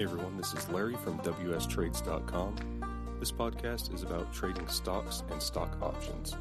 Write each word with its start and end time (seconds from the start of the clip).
Hey 0.00 0.04
everyone, 0.04 0.38
this 0.38 0.54
is 0.54 0.66
Larry 0.70 0.94
from 0.94 1.18
WSTrades.com. 1.18 3.16
This 3.20 3.30
podcast 3.30 3.94
is 3.94 4.02
about 4.02 4.32
trading 4.32 4.66
stocks 4.66 5.22
and 5.30 5.42
stock 5.42 5.76
options. 5.82 6.38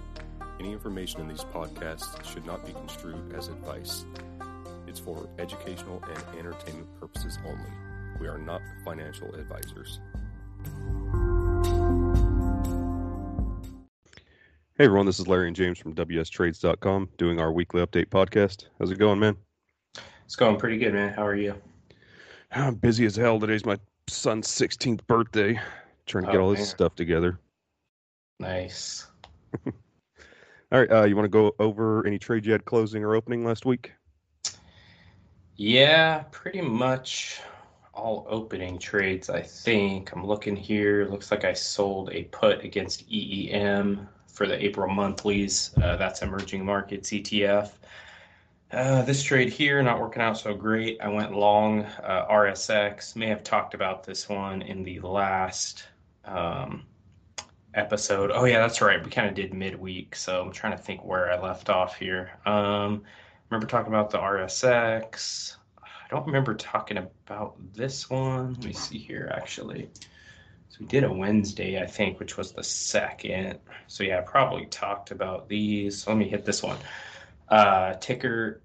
Any 0.62 0.71
information 0.71 1.20
in 1.20 1.28
these 1.28 1.44
podcasts 1.44 2.24
should 2.24 2.46
not 2.46 2.66
be 2.66 2.72
construed 2.72 3.36
as 3.36 3.50
advice. 3.50 4.06
It's 4.88 5.02
for 5.02 5.28
educational 5.40 6.02
and 6.08 6.40
entertainment 6.40 6.88
purposes 7.02 7.38
only. 7.45 7.70
We 8.22 8.30
are 8.30 8.38
not 8.38 8.62
financial 8.86 9.36
advisors. 9.36 10.00
Hey 14.78 14.86
everyone, 14.86 15.05
this 15.05 15.20
is 15.20 15.28
Larry 15.28 15.48
and 15.48 15.55
James 15.57 15.80
from 15.80 15.96
WSTrades.com 15.96 17.10
doing 17.18 17.41
our 17.41 17.52
weekly 17.52 17.86
update 17.86 18.05
podcast. 18.05 18.68
How's 18.80 18.91
it 18.91 19.00
going, 19.00 19.20
man? 19.20 19.36
It's 20.23 20.38
going 20.38 20.55
pretty 20.55 20.78
good, 20.78 20.94
man. 20.94 21.12
How 21.12 21.28
are 21.28 21.36
you? 21.36 21.55
I'm 22.52 22.75
busy 22.75 23.05
as 23.05 23.16
hell. 23.16 23.39
Today's 23.39 23.66
my 23.66 23.77
son's 24.08 24.48
16th 24.48 25.05
birthday. 25.07 25.59
Trying 26.05 26.26
to 26.26 26.31
get 26.31 26.40
Oh, 26.40 26.44
all 26.45 26.49
this 26.49 26.59
man. 26.59 26.67
stuff 26.67 26.95
together. 26.95 27.40
Nice. 28.40 29.07
All 30.71 30.80
right, 30.80 30.91
uh, 30.91 31.04
you 31.05 31.16
want 31.16 31.26
to 31.26 31.30
go 31.30 31.54
over 31.59 32.05
any 32.05 32.20
trades 32.20 32.45
you 32.45 32.52
had 32.54 32.63
closing 32.66 33.04
or 33.04 33.16
opening 33.16 33.43
last 33.43 33.66
week? 33.66 33.91
Yeah, 35.55 36.23
pretty 36.31 36.62
much 36.62 37.41
all 37.93 38.26
opening 38.30 38.77
trades, 38.77 39.29
I 39.31 39.41
think. 39.41 40.12
I'm 40.13 40.26
looking 40.26 40.55
here. 40.55 41.05
Looks 41.09 41.31
like 41.31 41.43
I 41.43 41.54
sold 41.54 42.12
a 42.13 42.23
put 42.26 42.63
against 42.63 43.09
EEM 43.09 44.07
for 44.27 44.45
the 44.48 44.63
April 44.63 44.88
monthlies. 44.88 45.71
Uh, 45.81 45.95
that's 45.98 46.21
emerging 46.21 46.63
markets 46.63 47.09
ETF. 47.09 47.71
Uh, 48.72 49.02
this 49.02 49.23
trade 49.23 49.50
here 49.50 49.82
not 49.82 50.00
working 50.00 50.22
out 50.22 50.38
so 50.38 50.54
great. 50.54 51.02
I 51.02 51.08
went 51.08 51.34
long 51.34 51.86
uh, 52.04 52.27
RSX. 52.30 53.16
May 53.16 53.27
have 53.27 53.44
talked 53.44 53.73
about 53.73 54.04
this 54.04 54.30
one 54.30 54.62
in 54.62 54.84
the 54.84 55.00
last 55.00 55.88
um, 56.24 56.84
episode. 57.74 58.30
Oh 58.32 58.46
yeah, 58.46 58.60
that's 58.60 58.80
right. 58.80 59.04
We 59.04 59.10
kind 59.10 59.27
of 59.27 59.34
did 59.34 59.55
midweek, 59.55 60.16
so 60.16 60.43
I'm 60.43 60.52
trying 60.52 60.77
to 60.77 60.84
think 60.84 61.04
where 61.04 61.32
I 61.32 61.41
left 61.41 61.71
off 61.71 61.98
here. 61.98 62.30
Um, 62.46 63.02
remember 63.49 63.66
talking 63.66 63.91
about 63.91 64.12
the 64.12 64.19
RSX. 64.19 65.56
I 65.81 66.08
don't 66.12 66.28
remember 66.28 66.53
talking 66.53 66.97
about 66.97 67.56
this 67.74 68.08
one. 68.08 68.53
Let 68.53 68.66
me 68.66 68.74
see 68.74 69.00
here 69.00 69.31
actually. 69.36 69.90
So 70.69 70.78
we 70.81 70.86
did 70.86 71.03
a 71.03 71.12
Wednesday, 71.12 71.81
I 71.81 71.88
think, 71.88 72.19
which 72.19 72.38
was 72.38 72.52
the 72.52 72.63
second. 72.63 73.58
So 73.88 74.03
yeah, 74.03 74.19
I 74.19 74.22
probably 74.22 74.68
talked 74.68 75.09
about 75.09 75.50
these. 75.50 76.03
So 76.03 76.12
let 76.12 76.19
me 76.19 76.30
hit 76.30 76.46
this 76.46 76.62
one. 76.62 76.78
Uh, 77.50 77.96
ticker 77.96 78.62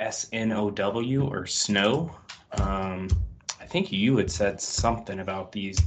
S 0.00 0.28
N 0.32 0.52
O 0.52 0.70
W 0.70 1.26
or 1.26 1.46
Snow. 1.46 2.14
Um, 2.52 3.08
I 3.60 3.66
think 3.66 3.90
you 3.90 4.16
had 4.16 4.30
said 4.30 4.60
something 4.60 5.20
about 5.20 5.52
these 5.52 5.78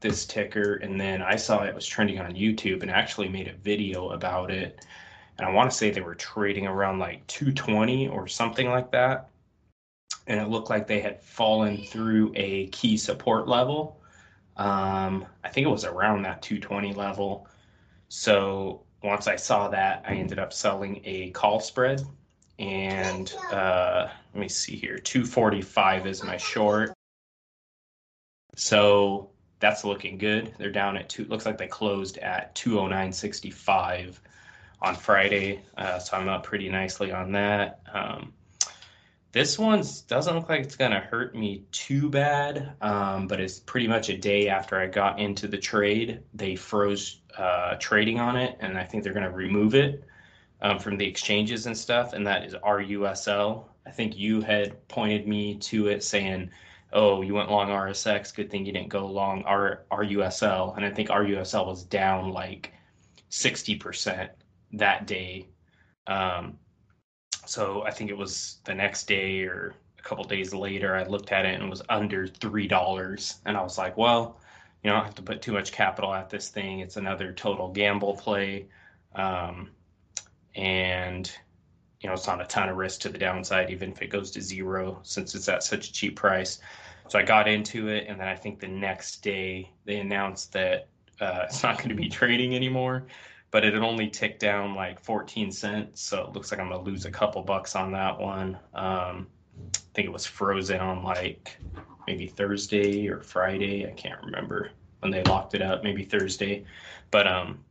this 0.00 0.26
ticker, 0.26 0.76
and 0.76 1.00
then 1.00 1.22
I 1.22 1.36
saw 1.36 1.64
it 1.64 1.74
was 1.74 1.86
trending 1.86 2.20
on 2.20 2.32
YouTube 2.34 2.82
and 2.82 2.90
actually 2.90 3.28
made 3.28 3.48
a 3.48 3.52
video 3.54 4.10
about 4.10 4.50
it. 4.50 4.84
And 5.38 5.46
I 5.46 5.50
want 5.50 5.70
to 5.70 5.76
say 5.76 5.90
they 5.90 6.00
were 6.00 6.14
trading 6.14 6.66
around 6.66 6.98
like 6.98 7.26
220 7.26 8.08
or 8.08 8.26
something 8.26 8.68
like 8.68 8.90
that. 8.92 9.30
And 10.26 10.40
it 10.40 10.48
looked 10.48 10.70
like 10.70 10.86
they 10.86 11.00
had 11.00 11.22
fallen 11.22 11.84
through 11.84 12.32
a 12.36 12.66
key 12.68 12.96
support 12.96 13.48
level. 13.48 14.00
Um, 14.56 15.26
I 15.44 15.48
think 15.48 15.66
it 15.66 15.70
was 15.70 15.84
around 15.84 16.22
that 16.22 16.42
220 16.42 16.92
level. 16.94 17.48
So 18.08 18.82
once 19.02 19.26
I 19.26 19.36
saw 19.36 19.68
that, 19.68 20.04
I 20.06 20.14
ended 20.14 20.38
up 20.38 20.52
selling 20.52 21.00
a 21.04 21.30
call 21.30 21.60
spread. 21.60 22.02
And 22.58 23.32
uh, 23.52 24.08
let 24.34 24.40
me 24.40 24.48
see 24.48 24.76
here 24.76 24.98
245 24.98 26.06
is 26.06 26.24
my 26.24 26.36
short. 26.36 26.92
So 28.56 29.30
that's 29.60 29.84
looking 29.84 30.18
good. 30.18 30.54
They're 30.58 30.72
down 30.72 30.96
at 30.96 31.08
two. 31.08 31.24
Looks 31.26 31.46
like 31.46 31.58
they 31.58 31.68
closed 31.68 32.18
at 32.18 32.54
209.65 32.56 34.18
on 34.82 34.94
Friday. 34.96 35.62
Uh, 35.76 35.98
so 35.98 36.16
I'm 36.16 36.28
up 36.28 36.44
pretty 36.44 36.68
nicely 36.68 37.12
on 37.12 37.32
that. 37.32 37.80
Um, 37.92 38.32
this 39.30 39.58
one 39.58 39.84
doesn't 40.08 40.34
look 40.34 40.48
like 40.48 40.62
it's 40.62 40.76
going 40.76 40.92
to 40.92 41.00
hurt 41.00 41.34
me 41.34 41.64
too 41.70 42.08
bad, 42.08 42.74
um, 42.80 43.26
but 43.28 43.40
it's 43.40 43.60
pretty 43.60 43.86
much 43.86 44.08
a 44.08 44.16
day 44.16 44.48
after 44.48 44.80
I 44.80 44.86
got 44.86 45.18
into 45.18 45.46
the 45.46 45.58
trade. 45.58 46.22
They 46.32 46.56
froze 46.56 47.20
uh, 47.36 47.76
trading 47.78 48.20
on 48.20 48.36
it, 48.36 48.56
and 48.60 48.78
I 48.78 48.84
think 48.84 49.04
they're 49.04 49.12
going 49.12 49.26
to 49.26 49.30
remove 49.30 49.74
it 49.74 50.07
um, 50.62 50.78
from 50.78 50.96
the 50.96 51.06
exchanges 51.06 51.66
and 51.66 51.76
stuff, 51.76 52.12
and 52.12 52.26
that 52.26 52.44
is 52.44 52.54
RUSL. 52.54 53.64
I 53.86 53.90
think 53.90 54.16
you 54.16 54.40
had 54.40 54.86
pointed 54.88 55.26
me 55.26 55.56
to 55.56 55.88
it 55.88 56.04
saying, 56.04 56.50
oh, 56.92 57.22
you 57.22 57.34
went 57.34 57.50
long 57.50 57.68
RSX. 57.68 58.34
Good 58.34 58.50
thing 58.50 58.64
you 58.64 58.72
didn't 58.72 58.88
go 58.88 59.06
long 59.06 59.42
R- 59.44 59.84
RUSL. 59.90 60.76
And 60.76 60.84
I 60.84 60.90
think 60.90 61.10
RUSL 61.10 61.66
was 61.66 61.84
down 61.84 62.32
like 62.32 62.72
60% 63.30 64.30
that 64.74 65.06
day. 65.06 65.48
Um, 66.06 66.58
so 67.46 67.82
I 67.82 67.90
think 67.90 68.10
it 68.10 68.16
was 68.16 68.58
the 68.64 68.74
next 68.74 69.06
day 69.06 69.42
or 69.42 69.74
a 69.98 70.02
couple 70.02 70.24
days 70.24 70.54
later, 70.54 70.94
I 70.94 71.04
looked 71.04 71.32
at 71.32 71.44
it 71.44 71.54
and 71.54 71.64
it 71.64 71.70
was 71.70 71.82
under 71.88 72.26
$3. 72.26 73.34
And 73.44 73.56
I 73.56 73.62
was 73.62 73.78
like, 73.78 73.96
well, 73.96 74.40
you 74.82 74.90
know, 74.90 74.96
I 74.96 74.98
don't 74.98 75.06
have 75.06 75.14
to 75.16 75.22
put 75.22 75.42
too 75.42 75.52
much 75.52 75.72
capital 75.72 76.14
at 76.14 76.30
this 76.30 76.48
thing. 76.48 76.80
It's 76.80 76.96
another 76.96 77.32
total 77.32 77.72
gamble 77.72 78.16
play. 78.16 78.68
Um, 79.14 79.70
and 80.58 81.30
you 82.00 82.08
know, 82.08 82.14
it's 82.14 82.26
not 82.26 82.40
a 82.40 82.44
ton 82.44 82.68
of 82.68 82.76
risk 82.76 83.00
to 83.00 83.08
the 83.08 83.18
downside, 83.18 83.70
even 83.70 83.90
if 83.90 84.02
it 84.02 84.08
goes 84.08 84.30
to 84.32 84.40
zero, 84.40 85.00
since 85.02 85.34
it's 85.34 85.48
at 85.48 85.62
such 85.62 85.88
a 85.88 85.92
cheap 85.92 86.16
price. 86.16 86.60
So 87.08 87.18
I 87.18 87.22
got 87.22 87.48
into 87.48 87.88
it, 87.88 88.06
and 88.08 88.20
then 88.20 88.28
I 88.28 88.36
think 88.36 88.60
the 88.60 88.68
next 88.68 89.22
day 89.22 89.70
they 89.84 89.96
announced 89.96 90.52
that 90.52 90.88
uh, 91.20 91.44
it's 91.44 91.62
not 91.62 91.78
going 91.78 91.88
to 91.88 91.94
be 91.94 92.08
trading 92.08 92.54
anymore, 92.54 93.06
but 93.50 93.64
it 93.64 93.74
had 93.74 93.82
only 93.82 94.08
ticked 94.08 94.40
down 94.40 94.74
like 94.74 95.00
14 95.00 95.50
cents. 95.50 96.02
So 96.02 96.24
it 96.26 96.32
looks 96.34 96.52
like 96.52 96.60
I'm 96.60 96.68
going 96.68 96.84
to 96.84 96.90
lose 96.90 97.04
a 97.04 97.10
couple 97.10 97.42
bucks 97.42 97.74
on 97.74 97.90
that 97.92 98.18
one. 98.18 98.58
Um, 98.74 99.26
I 99.74 99.78
think 99.94 100.06
it 100.06 100.12
was 100.12 100.26
frozen 100.26 100.78
on 100.78 101.02
like 101.02 101.56
maybe 102.06 102.26
Thursday 102.28 103.08
or 103.08 103.22
Friday. 103.22 103.86
I 103.86 103.92
can't 103.92 104.22
remember 104.22 104.70
when 105.00 105.10
they 105.10 105.22
locked 105.24 105.54
it 105.54 105.62
up, 105.62 105.82
maybe 105.82 106.04
Thursday. 106.04 106.64
But 107.10 107.26
um, 107.26 107.64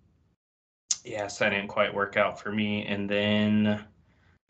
yeah, 1.07 1.27
so 1.27 1.45
that 1.45 1.51
didn't 1.51 1.69
quite 1.69 1.93
work 1.93 2.17
out 2.17 2.39
for 2.39 2.51
me. 2.51 2.85
And 2.85 3.09
then 3.09 3.83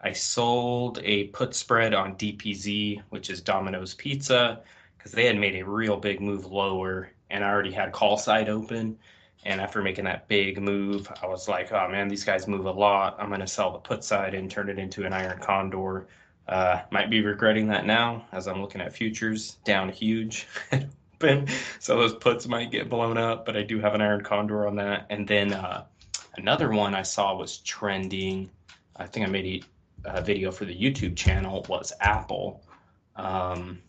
I 0.02 0.12
sold 0.12 1.00
a 1.04 1.26
put 1.26 1.56
spread 1.56 1.94
on 1.94 2.16
DPZ, 2.16 3.02
which 3.10 3.30
is 3.30 3.42
Domino's 3.42 3.94
Pizza, 3.94 4.62
because 4.98 5.12
they 5.12 5.26
had 5.26 5.38
made 5.38 5.56
a 5.56 5.66
real 5.66 5.98
big 5.98 6.20
move 6.20 6.46
lower, 6.46 7.12
and 7.30 7.44
I 7.44 7.50
already 7.50 7.72
had 7.72 7.92
call 7.92 8.18
side 8.18 8.50
open. 8.50 8.98
And 9.46 9.62
after 9.62 9.82
making 9.82 10.06
that 10.06 10.28
big 10.28 10.60
move, 10.60 11.12
I 11.22 11.28
was 11.28 11.48
like, 11.48 11.72
oh 11.72 11.88
man, 11.88 12.08
these 12.08 12.24
guys 12.24 12.48
move 12.48 12.66
a 12.66 12.72
lot. 12.72 13.16
I'm 13.20 13.30
going 13.30 13.40
to 13.40 13.48
sell 13.48 13.72
the 13.72 13.80
put 13.80 14.04
side 14.04 14.34
and 14.34 14.50
turn 14.50 14.70
it 14.70 14.80
into 14.80 15.06
an 15.06 15.14
iron 15.14 15.40
condor. 15.40 16.08
Uh, 16.48 16.82
might 16.92 17.10
be 17.10 17.22
regretting 17.22 17.68
that 17.68 17.86
now 17.86 18.26
as 18.32 18.48
I'm 18.48 18.62
looking 18.62 18.82
at 18.82 18.94
futures 18.94 19.58
down 19.64 19.90
huge. 19.90 20.48
so 21.80 21.98
those 21.98 22.14
puts 22.16 22.48
might 22.48 22.72
get 22.72 22.90
blown 22.90 23.18
up, 23.18 23.46
but 23.46 23.56
I 23.56 23.64
do 23.64 23.80
have 23.80 23.94
an 23.94 24.02
iron 24.02 24.24
condor 24.24 24.68
on 24.68 24.76
that. 24.78 25.06
And 25.10 25.28
then 25.28 25.54
uh, 25.54 25.86
another 26.38 26.72
one 26.72 26.96
I 26.96 27.02
saw 27.02 27.36
was 27.36 27.58
trending. 27.60 28.50
I 28.96 29.06
think 29.06 29.28
I 29.28 29.30
made 29.30 29.66
a 30.06 30.22
video 30.22 30.52
for 30.52 30.66
the 30.66 30.76
YouTube 30.76 31.16
channel 31.16 31.66
was 31.68 31.92
Apple. 32.00 32.64
Um, 33.16 33.80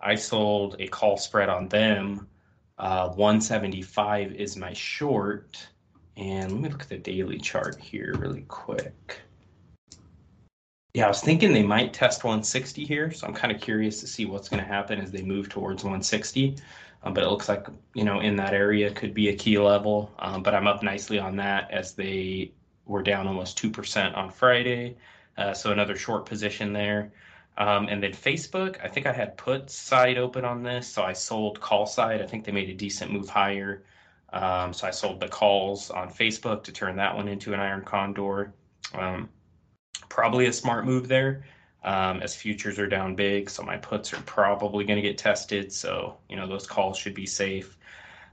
I 0.00 0.14
sold 0.14 0.76
a 0.78 0.86
call 0.86 1.16
spread 1.16 1.48
on 1.48 1.68
them. 1.68 2.28
Uh, 2.78 3.10
175 3.10 4.32
is 4.32 4.56
my 4.56 4.72
short. 4.72 5.68
And 6.16 6.52
let 6.52 6.60
me 6.60 6.68
look 6.68 6.82
at 6.82 6.88
the 6.88 6.98
daily 6.98 7.38
chart 7.38 7.78
here 7.78 8.14
really 8.18 8.44
quick. 8.48 9.20
Yeah, 10.94 11.04
I 11.04 11.08
was 11.08 11.20
thinking 11.20 11.52
they 11.52 11.62
might 11.62 11.92
test 11.92 12.24
160 12.24 12.84
here, 12.84 13.12
so 13.12 13.26
I'm 13.26 13.34
kind 13.34 13.54
of 13.54 13.60
curious 13.60 14.00
to 14.00 14.08
see 14.08 14.24
what's 14.24 14.48
going 14.48 14.62
to 14.62 14.68
happen 14.68 15.00
as 15.00 15.12
they 15.12 15.22
move 15.22 15.48
towards 15.48 15.84
160. 15.84 16.56
Um, 17.02 17.14
but 17.14 17.24
it 17.24 17.28
looks 17.28 17.48
like 17.48 17.66
you 17.94 18.04
know 18.04 18.20
in 18.20 18.36
that 18.36 18.52
area 18.52 18.90
could 18.90 19.14
be 19.14 19.28
a 19.28 19.36
key 19.36 19.58
level. 19.58 20.12
Um, 20.18 20.42
but 20.42 20.54
I'm 20.54 20.66
up 20.66 20.82
nicely 20.82 21.18
on 21.18 21.36
that 21.36 21.70
as 21.70 21.94
they 21.94 22.52
were 22.86 23.02
down 23.02 23.26
almost 23.26 23.56
two 23.56 23.70
percent 23.70 24.14
on 24.14 24.30
Friday, 24.30 24.96
uh, 25.38 25.54
so 25.54 25.72
another 25.72 25.96
short 25.96 26.26
position 26.26 26.72
there. 26.72 27.12
Um, 27.58 27.88
and 27.88 28.02
then 28.02 28.12
Facebook, 28.12 28.82
I 28.82 28.88
think 28.88 29.06
I 29.06 29.12
had 29.12 29.36
put 29.36 29.70
side 29.70 30.16
open 30.16 30.44
on 30.44 30.62
this, 30.62 30.88
so 30.88 31.02
I 31.02 31.12
sold 31.12 31.60
call 31.60 31.86
side. 31.86 32.22
I 32.22 32.26
think 32.26 32.44
they 32.44 32.52
made 32.52 32.70
a 32.70 32.74
decent 32.74 33.12
move 33.12 33.28
higher, 33.28 33.84
um, 34.32 34.72
so 34.72 34.86
I 34.86 34.90
sold 34.90 35.20
the 35.20 35.28
calls 35.28 35.90
on 35.90 36.08
Facebook 36.08 36.62
to 36.64 36.72
turn 36.72 36.96
that 36.96 37.14
one 37.14 37.28
into 37.28 37.52
an 37.52 37.60
iron 37.60 37.82
condor. 37.84 38.54
Um, 38.94 39.28
probably 40.08 40.46
a 40.46 40.52
smart 40.52 40.84
move 40.84 41.08
there 41.08 41.44
um, 41.84 42.22
as 42.22 42.34
futures 42.34 42.78
are 42.78 42.86
down 42.86 43.14
big. 43.14 43.50
So 43.50 43.62
my 43.62 43.76
puts 43.78 44.12
are 44.12 44.22
probably 44.22 44.84
going 44.84 44.96
to 44.96 45.02
get 45.08 45.18
tested. 45.18 45.72
So, 45.72 46.16
you 46.28 46.36
know, 46.36 46.46
those 46.46 46.66
calls 46.66 46.98
should 46.98 47.14
be 47.14 47.26
safe. 47.26 47.76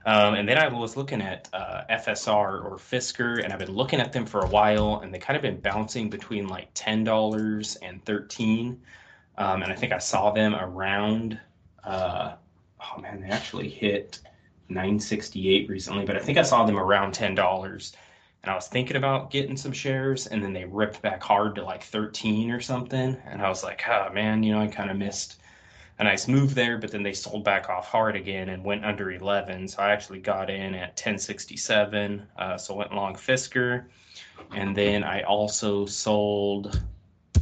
Um, 0.05 0.35
and 0.35 0.47
then 0.47 0.57
I 0.57 0.67
was 0.69 0.95
looking 0.95 1.21
at 1.21 1.49
uh, 1.53 1.83
FSR 1.89 2.63
or 2.63 2.77
Fisker, 2.77 3.44
and 3.44 3.51
I've 3.51 3.59
been 3.59 3.71
looking 3.73 3.99
at 3.99 4.13
them 4.13 4.25
for 4.25 4.41
a 4.41 4.47
while, 4.47 4.99
and 5.01 5.13
they 5.13 5.19
kind 5.19 5.35
of 5.35 5.41
been 5.44 5.59
bouncing 5.59 6.09
between 6.09 6.47
like 6.47 6.69
ten 6.73 7.03
dollars 7.03 7.75
and 7.77 8.03
thirteen. 8.05 8.81
Um, 9.38 9.63
and 9.63 9.71
I 9.71 9.75
think 9.75 9.91
I 9.94 9.97
saw 9.99 10.31
them 10.31 10.55
around 10.55 11.39
Uh, 11.83 12.35
oh 12.81 13.01
man, 13.01 13.21
they 13.21 13.29
actually 13.29 13.69
hit 13.69 14.19
968 14.69 15.69
recently, 15.69 16.05
but 16.05 16.15
I 16.15 16.19
think 16.19 16.38
I 16.38 16.41
saw 16.44 16.65
them 16.65 16.77
around 16.79 17.13
ten 17.13 17.35
dollars. 17.35 17.94
And 18.47 18.53
I 18.53 18.55
was 18.55 18.69
thinking 18.69 18.95
about 18.95 19.29
getting 19.29 19.57
some 19.57 19.73
shares, 19.73 20.27
and 20.27 20.41
then 20.41 20.53
they 20.53 20.63
ripped 20.63 21.01
back 21.01 21.21
hard 21.21 21.55
to 21.55 21.65
like 21.65 21.83
13 21.83 22.49
or 22.49 22.61
something. 22.61 23.17
And 23.25 23.41
I 23.41 23.49
was 23.49 23.61
like, 23.61 23.83
oh 23.89 24.09
man, 24.13 24.41
you 24.41 24.53
know, 24.53 24.61
I 24.61 24.67
kind 24.67 24.89
of 24.89 24.95
missed 24.95 25.41
a 25.99 26.05
nice 26.05 26.29
move 26.29 26.55
there, 26.55 26.77
but 26.77 26.89
then 26.89 27.03
they 27.03 27.11
sold 27.11 27.44
back 27.44 27.69
off 27.69 27.89
hard 27.89 28.15
again 28.15 28.47
and 28.47 28.63
went 28.63 28.85
under 28.85 29.11
11. 29.11 29.67
So 29.67 29.83
I 29.83 29.91
actually 29.91 30.19
got 30.19 30.49
in 30.49 30.75
at 30.75 30.91
1067. 30.91 32.25
Uh, 32.39 32.57
so 32.57 32.73
went 32.73 32.95
long 32.95 33.15
Fisker. 33.15 33.88
And 34.55 34.73
then 34.73 35.03
I 35.03 35.23
also 35.23 35.85
sold 35.85 36.81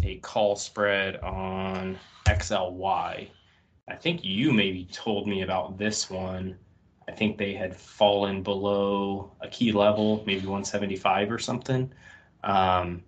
a 0.01 0.15
call 0.23 0.55
spread 0.55 1.17
on 1.17 1.99
XLY. 2.25 3.29
I 3.87 3.95
think 3.95 4.23
you 4.23 4.51
maybe 4.51 4.85
told 4.91 5.27
me 5.27 5.43
about 5.43 5.77
this 5.77 6.09
one. 6.09 6.57
I 7.07 7.11
think 7.11 7.37
they 7.37 7.53
had 7.53 7.75
fallen 7.75 8.41
below 8.41 9.31
a 9.41 9.47
key 9.47 9.71
level, 9.71 10.23
maybe 10.25 10.41
175 10.41 11.31
or 11.31 11.39
something. 11.39 11.91
Um, 12.43 13.03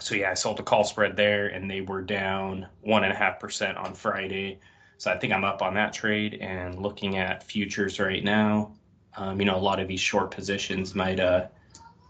so 0.00 0.14
yeah, 0.14 0.30
I 0.30 0.34
sold 0.34 0.60
a 0.60 0.62
call 0.62 0.84
spread 0.84 1.16
there, 1.16 1.48
and 1.48 1.70
they 1.70 1.80
were 1.80 2.02
down 2.02 2.66
one 2.82 3.04
and 3.04 3.12
a 3.12 3.16
half 3.16 3.40
percent 3.40 3.76
on 3.78 3.94
Friday. 3.94 4.60
So 4.98 5.10
I 5.10 5.18
think 5.18 5.32
I'm 5.32 5.44
up 5.44 5.62
on 5.62 5.74
that 5.74 5.92
trade 5.92 6.34
and 6.40 6.80
looking 6.80 7.18
at 7.18 7.42
futures 7.42 7.98
right 7.98 8.22
now. 8.22 8.72
Um, 9.16 9.40
you 9.40 9.46
know, 9.46 9.56
a 9.56 9.58
lot 9.58 9.80
of 9.80 9.88
these 9.88 10.00
short 10.00 10.30
positions 10.30 10.94
might 10.94 11.18
uh, 11.18 11.46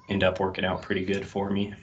end 0.08 0.24
up 0.24 0.40
working 0.40 0.64
out 0.64 0.82
pretty 0.82 1.04
good 1.04 1.26
for 1.26 1.50
me. 1.50 1.74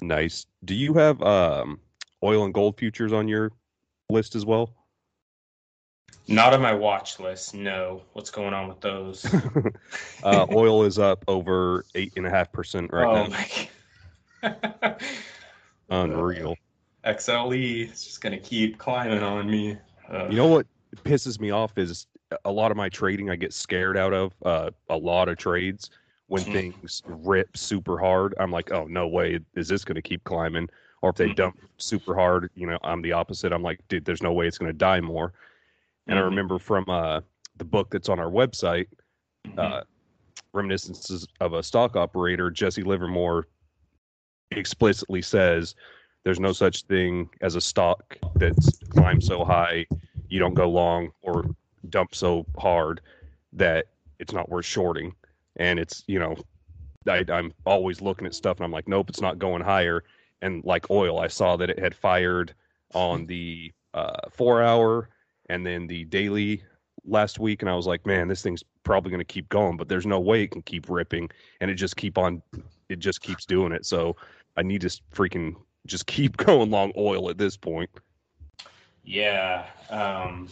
Nice. 0.00 0.46
Do 0.64 0.74
you 0.74 0.94
have 0.94 1.20
um, 1.22 1.80
oil 2.22 2.44
and 2.44 2.54
gold 2.54 2.78
futures 2.78 3.12
on 3.12 3.28
your 3.28 3.52
list 4.10 4.34
as 4.34 4.46
well? 4.46 4.74
Not 6.28 6.52
on 6.52 6.60
my 6.60 6.74
watch 6.74 7.18
list. 7.18 7.54
No. 7.54 8.02
What's 8.12 8.30
going 8.30 8.52
on 8.52 8.68
with 8.68 8.80
those? 8.80 9.24
uh, 10.22 10.46
oil 10.52 10.84
is 10.84 10.98
up 10.98 11.24
over 11.26 11.84
eight 11.94 12.12
and 12.16 12.26
a 12.26 12.30
half 12.30 12.52
percent 12.52 12.92
right 12.92 13.08
oh 13.08 13.24
now. 13.24 13.28
my 14.42 14.94
Unreal. 15.90 16.56
XLE 17.06 17.90
is 17.90 18.04
just 18.04 18.20
gonna 18.20 18.38
keep 18.38 18.78
climbing 18.78 19.22
on 19.22 19.50
me. 19.50 19.78
Uh, 20.12 20.28
You 20.30 20.36
know 20.36 20.46
what 20.48 20.66
pisses 21.04 21.40
me 21.40 21.50
off 21.50 21.78
is 21.78 22.06
a 22.44 22.52
lot 22.52 22.70
of 22.70 22.76
my 22.76 22.90
trading 22.90 23.30
I 23.30 23.36
get 23.36 23.54
scared 23.54 23.96
out 23.96 24.12
of. 24.12 24.34
Uh, 24.44 24.70
a 24.90 24.96
lot 24.96 25.28
of 25.30 25.38
trades 25.38 25.90
when 26.26 26.44
Mhm. 26.44 26.52
things 26.52 27.02
rip 27.06 27.56
super 27.56 27.98
hard. 27.98 28.34
I'm 28.38 28.50
like, 28.50 28.70
oh 28.70 28.86
no 28.86 29.08
way, 29.08 29.40
is 29.54 29.68
this 29.68 29.82
going 29.84 29.96
to 29.96 30.02
keep 30.02 30.22
climbing? 30.24 30.68
Or 31.00 31.08
if 31.10 31.16
they 31.16 31.28
Mhm. 31.28 31.36
dump 31.36 31.56
super 31.78 32.14
hard, 32.14 32.50
you 32.54 32.66
know, 32.66 32.78
I'm 32.82 33.00
the 33.00 33.12
opposite. 33.12 33.52
I'm 33.52 33.62
like, 33.62 33.80
dude, 33.88 34.04
there's 34.04 34.22
no 34.22 34.32
way 34.32 34.46
it's 34.46 34.58
going 34.58 34.70
to 34.70 34.76
die 34.76 35.00
more. 35.00 35.32
And 36.08 36.18
I 36.18 36.22
Mhm. 36.22 36.26
remember 36.26 36.58
from 36.58 36.84
uh, 36.88 37.20
the 37.56 37.64
book 37.64 37.90
that's 37.90 38.08
on 38.08 38.18
our 38.18 38.30
website, 38.30 38.88
mhm. 39.46 39.58
uh, 39.58 39.82
reminiscences 40.52 41.26
of 41.40 41.52
a 41.52 41.62
stock 41.62 41.96
operator, 41.96 42.50
Jesse 42.50 42.82
Livermore 42.82 43.48
explicitly 44.50 45.22
says 45.22 45.74
there's 46.24 46.40
no 46.40 46.52
such 46.52 46.82
thing 46.84 47.28
as 47.42 47.54
a 47.54 47.60
stock 47.60 48.16
that's 48.36 48.78
climbed 48.90 49.22
so 49.22 49.44
high 49.44 49.86
you 50.28 50.38
don't 50.38 50.54
go 50.54 50.68
long 50.68 51.10
or 51.22 51.54
dump 51.90 52.14
so 52.14 52.46
hard 52.58 53.00
that 53.52 53.86
it's 54.18 54.32
not 54.32 54.48
worth 54.48 54.66
shorting. 54.66 55.14
And 55.56 55.78
it's, 55.78 56.04
you 56.06 56.18
know, 56.18 56.36
I, 57.08 57.24
I'm 57.28 57.52
always 57.64 58.00
looking 58.00 58.26
at 58.26 58.34
stuff 58.34 58.58
and 58.58 58.64
I'm 58.64 58.72
like, 58.72 58.88
nope, 58.88 59.08
it's 59.08 59.20
not 59.20 59.38
going 59.38 59.62
higher. 59.62 60.04
And 60.42 60.64
like 60.64 60.90
oil, 60.90 61.18
I 61.18 61.28
saw 61.28 61.56
that 61.56 61.70
it 61.70 61.78
had 61.78 61.94
fired 61.94 62.54
on 62.94 63.26
the 63.26 63.72
uh, 63.94 64.28
four 64.30 64.62
hour 64.62 65.08
and 65.48 65.66
then 65.66 65.86
the 65.86 66.04
daily 66.04 66.62
last 67.04 67.38
week. 67.38 67.62
And 67.62 67.70
I 67.70 67.74
was 67.74 67.86
like, 67.86 68.06
man, 68.06 68.28
this 68.28 68.42
thing's 68.42 68.64
probably 68.84 69.10
going 69.10 69.20
to 69.20 69.24
keep 69.24 69.48
going, 69.48 69.76
but 69.76 69.88
there's 69.88 70.06
no 70.06 70.20
way 70.20 70.42
it 70.42 70.50
can 70.50 70.62
keep 70.62 70.88
ripping. 70.88 71.30
And 71.60 71.70
it 71.70 71.74
just 71.74 71.96
keep 71.96 72.18
on, 72.18 72.42
it 72.88 72.98
just 72.98 73.20
keeps 73.20 73.44
doing 73.44 73.72
it. 73.72 73.86
So 73.86 74.16
I 74.56 74.62
need 74.62 74.82
to 74.82 74.88
freaking 75.14 75.56
just 75.86 76.06
keep 76.06 76.36
going 76.36 76.70
long 76.70 76.92
oil 76.96 77.30
at 77.30 77.38
this 77.38 77.56
point. 77.56 77.90
Yeah. 79.04 79.66
Um, 79.90 80.48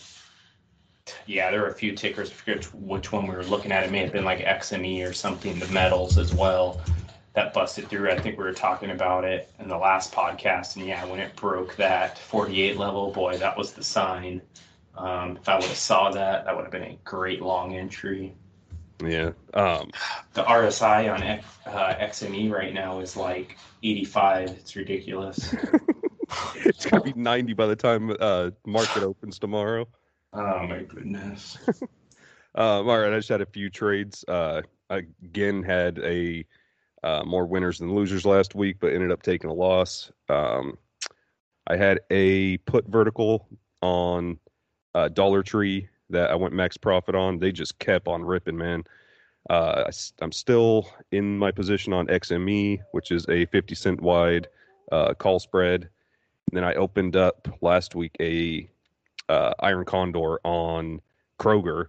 yeah, 1.26 1.50
there 1.50 1.60
were 1.60 1.68
a 1.68 1.74
few 1.74 1.92
tickers. 1.92 2.30
I 2.30 2.32
forget 2.32 2.64
which 2.74 3.12
one 3.12 3.26
we 3.26 3.34
were 3.34 3.44
looking 3.44 3.70
at. 3.70 3.84
It 3.84 3.92
may 3.92 3.98
have 3.98 4.12
been 4.12 4.24
like 4.24 4.40
XME 4.40 5.08
or 5.08 5.12
something, 5.12 5.58
the 5.58 5.68
metals 5.68 6.18
as 6.18 6.34
well, 6.34 6.80
that 7.34 7.52
busted 7.52 7.88
through. 7.88 8.10
I 8.10 8.18
think 8.18 8.38
we 8.38 8.44
were 8.44 8.52
talking 8.52 8.90
about 8.90 9.24
it 9.24 9.50
in 9.60 9.68
the 9.68 9.76
last 9.76 10.12
podcast. 10.12 10.76
And 10.76 10.86
yeah, 10.86 11.04
when 11.04 11.20
it 11.20 11.36
broke 11.36 11.76
that 11.76 12.18
48 12.18 12.76
level, 12.76 13.12
boy, 13.12 13.36
that 13.36 13.56
was 13.56 13.72
the 13.72 13.84
sign. 13.84 14.40
Um, 14.96 15.36
if 15.36 15.48
I 15.48 15.56
would 15.56 15.64
have 15.64 15.76
saw 15.76 16.10
that, 16.10 16.44
that 16.44 16.56
would 16.56 16.62
have 16.62 16.72
been 16.72 16.82
a 16.82 16.98
great 17.04 17.42
long 17.42 17.74
entry. 17.76 18.34
Yeah. 19.04 19.32
Um, 19.54 19.90
The 20.32 20.42
RSI 20.42 21.12
on 21.12 21.22
X, 21.22 21.46
uh, 21.66 21.94
XME 21.94 22.50
right 22.50 22.72
now 22.72 23.00
is 23.00 23.16
like 23.16 23.58
85. 23.82 24.50
It's 24.50 24.74
ridiculous. 24.74 25.54
it's 26.56 26.86
gonna 26.86 27.04
be 27.04 27.12
90 27.12 27.52
by 27.52 27.66
the 27.66 27.76
time 27.76 28.16
uh, 28.20 28.50
market 28.66 29.02
opens 29.02 29.38
tomorrow. 29.38 29.86
Oh 30.32 30.66
my 30.66 30.82
goodness. 30.82 31.56
Um, 32.56 32.88
all 32.88 32.98
right, 32.98 33.12
I 33.12 33.16
just 33.16 33.28
had 33.28 33.42
a 33.42 33.46
few 33.46 33.68
trades. 33.68 34.24
Uh, 34.26 34.62
again, 34.88 35.62
had 35.62 35.98
a 35.98 36.44
uh, 37.02 37.22
more 37.24 37.44
winners 37.44 37.78
than 37.78 37.94
losers 37.94 38.24
last 38.24 38.54
week, 38.54 38.78
but 38.80 38.94
ended 38.94 39.12
up 39.12 39.22
taking 39.22 39.50
a 39.50 39.54
loss. 39.54 40.10
Um, 40.30 40.78
I 41.66 41.76
had 41.76 42.00
a 42.10 42.56
put 42.58 42.86
vertical 42.88 43.46
on 43.82 44.38
uh, 44.96 45.08
Dollar 45.08 45.42
Tree 45.42 45.88
that 46.08 46.30
I 46.30 46.34
went 46.34 46.54
max 46.54 46.76
profit 46.78 47.14
on. 47.14 47.38
They 47.38 47.52
just 47.52 47.78
kept 47.78 48.08
on 48.08 48.24
ripping, 48.24 48.56
man. 48.56 48.82
Uh, 49.50 49.84
I, 49.86 50.24
am 50.24 50.32
still 50.32 50.88
in 51.12 51.38
my 51.38 51.50
position 51.50 51.92
on 51.92 52.06
XME, 52.06 52.80
which 52.92 53.10
is 53.10 53.28
a 53.28 53.44
50 53.46 53.74
cent 53.74 54.00
wide 54.00 54.48
uh, 54.90 55.12
call 55.14 55.38
spread. 55.38 55.82
And 55.82 56.56
then 56.56 56.64
I 56.64 56.74
opened 56.74 57.14
up 57.14 57.46
last 57.60 57.94
week 57.94 58.16
a 58.20 58.68
uh, 59.28 59.52
Iron 59.60 59.84
Condor 59.84 60.40
on 60.44 61.00
Kroger, 61.38 61.88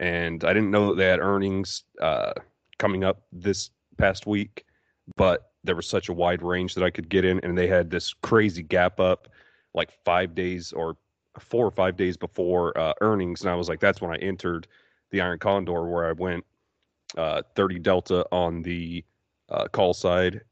and 0.00 0.42
I 0.44 0.52
didn't 0.54 0.70
know 0.70 0.88
that 0.88 0.96
they 0.96 1.06
had 1.06 1.20
earnings 1.20 1.84
uh, 2.00 2.32
coming 2.78 3.04
up 3.04 3.22
this 3.30 3.70
past 3.98 4.26
week, 4.26 4.64
but 5.16 5.50
there 5.64 5.76
was 5.76 5.88
such 5.88 6.08
a 6.08 6.12
wide 6.14 6.42
range 6.42 6.74
that 6.74 6.84
I 6.84 6.90
could 6.90 7.10
get 7.10 7.24
in, 7.24 7.40
and 7.40 7.58
they 7.58 7.66
had 7.66 7.90
this 7.90 8.14
crazy 8.14 8.62
gap 8.62 9.00
up 9.00 9.28
like 9.74 9.90
five 10.04 10.34
days 10.34 10.72
or 10.72 10.96
four 11.38 11.66
or 11.66 11.70
five 11.70 11.96
days 11.96 12.16
before 12.16 12.76
uh, 12.78 12.92
earnings, 13.00 13.42
and 13.42 13.50
I 13.50 13.54
was 13.54 13.68
like, 13.68 13.80
that's 13.80 14.00
when 14.00 14.12
I 14.12 14.16
entered 14.16 14.66
the 15.10 15.20
Iron 15.20 15.38
Condor, 15.38 15.88
where 15.88 16.06
I 16.06 16.12
went 16.12 16.44
uh, 17.16 17.42
30 17.54 17.78
delta 17.78 18.26
on 18.32 18.62
the 18.62 19.04
uh, 19.48 19.66
call 19.68 19.94
side 19.94 20.42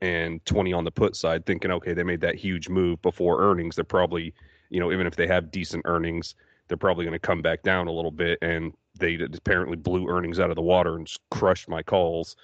and 0.00 0.44
20 0.44 0.72
on 0.72 0.84
the 0.84 0.90
put 0.90 1.16
side, 1.16 1.46
thinking, 1.46 1.70
okay, 1.70 1.94
they 1.94 2.02
made 2.02 2.20
that 2.20 2.34
huge 2.34 2.68
move 2.68 3.00
before 3.00 3.42
earnings. 3.42 3.74
They're 3.74 3.84
probably, 3.84 4.34
you 4.68 4.80
know, 4.80 4.92
even 4.92 5.06
if 5.06 5.16
they 5.16 5.26
have 5.26 5.50
decent 5.50 5.82
earnings, 5.86 6.34
they're 6.68 6.76
probably 6.76 7.04
going 7.04 7.14
to 7.14 7.18
come 7.18 7.40
back 7.40 7.62
down 7.62 7.86
a 7.86 7.92
little 7.92 8.10
bit. 8.10 8.38
And 8.42 8.74
they 8.98 9.14
apparently 9.14 9.76
blew 9.76 10.08
earnings 10.08 10.40
out 10.40 10.50
of 10.50 10.56
the 10.56 10.62
water 10.62 10.96
and 10.96 11.10
crushed 11.30 11.68
my 11.68 11.82
calls. 11.82 12.36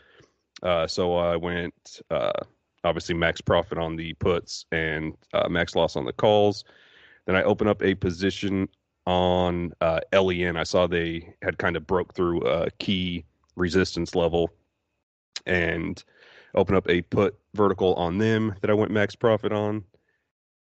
Uh, 0.62 0.86
so 0.86 1.16
I 1.16 1.36
went 1.36 2.00
uh, 2.10 2.32
obviously 2.84 3.14
max 3.14 3.40
profit 3.40 3.78
on 3.78 3.96
the 3.96 4.14
puts 4.14 4.64
and 4.72 5.14
uh, 5.34 5.48
max 5.48 5.74
loss 5.74 5.96
on 5.96 6.04
the 6.04 6.12
calls. 6.12 6.64
Then 7.30 7.36
I 7.36 7.44
open 7.44 7.68
up 7.68 7.80
a 7.84 7.94
position 7.94 8.68
on 9.06 9.72
uh, 9.80 10.00
LEN. 10.12 10.56
I 10.56 10.64
saw 10.64 10.88
they 10.88 11.32
had 11.42 11.58
kind 11.58 11.76
of 11.76 11.86
broke 11.86 12.12
through 12.12 12.40
a 12.40 12.72
key 12.80 13.24
resistance 13.54 14.16
level 14.16 14.50
and 15.46 16.02
open 16.56 16.74
up 16.74 16.90
a 16.90 17.02
put 17.02 17.38
vertical 17.54 17.94
on 17.94 18.18
them 18.18 18.56
that 18.60 18.68
I 18.68 18.74
went 18.74 18.90
max 18.90 19.14
profit 19.14 19.52
on. 19.52 19.84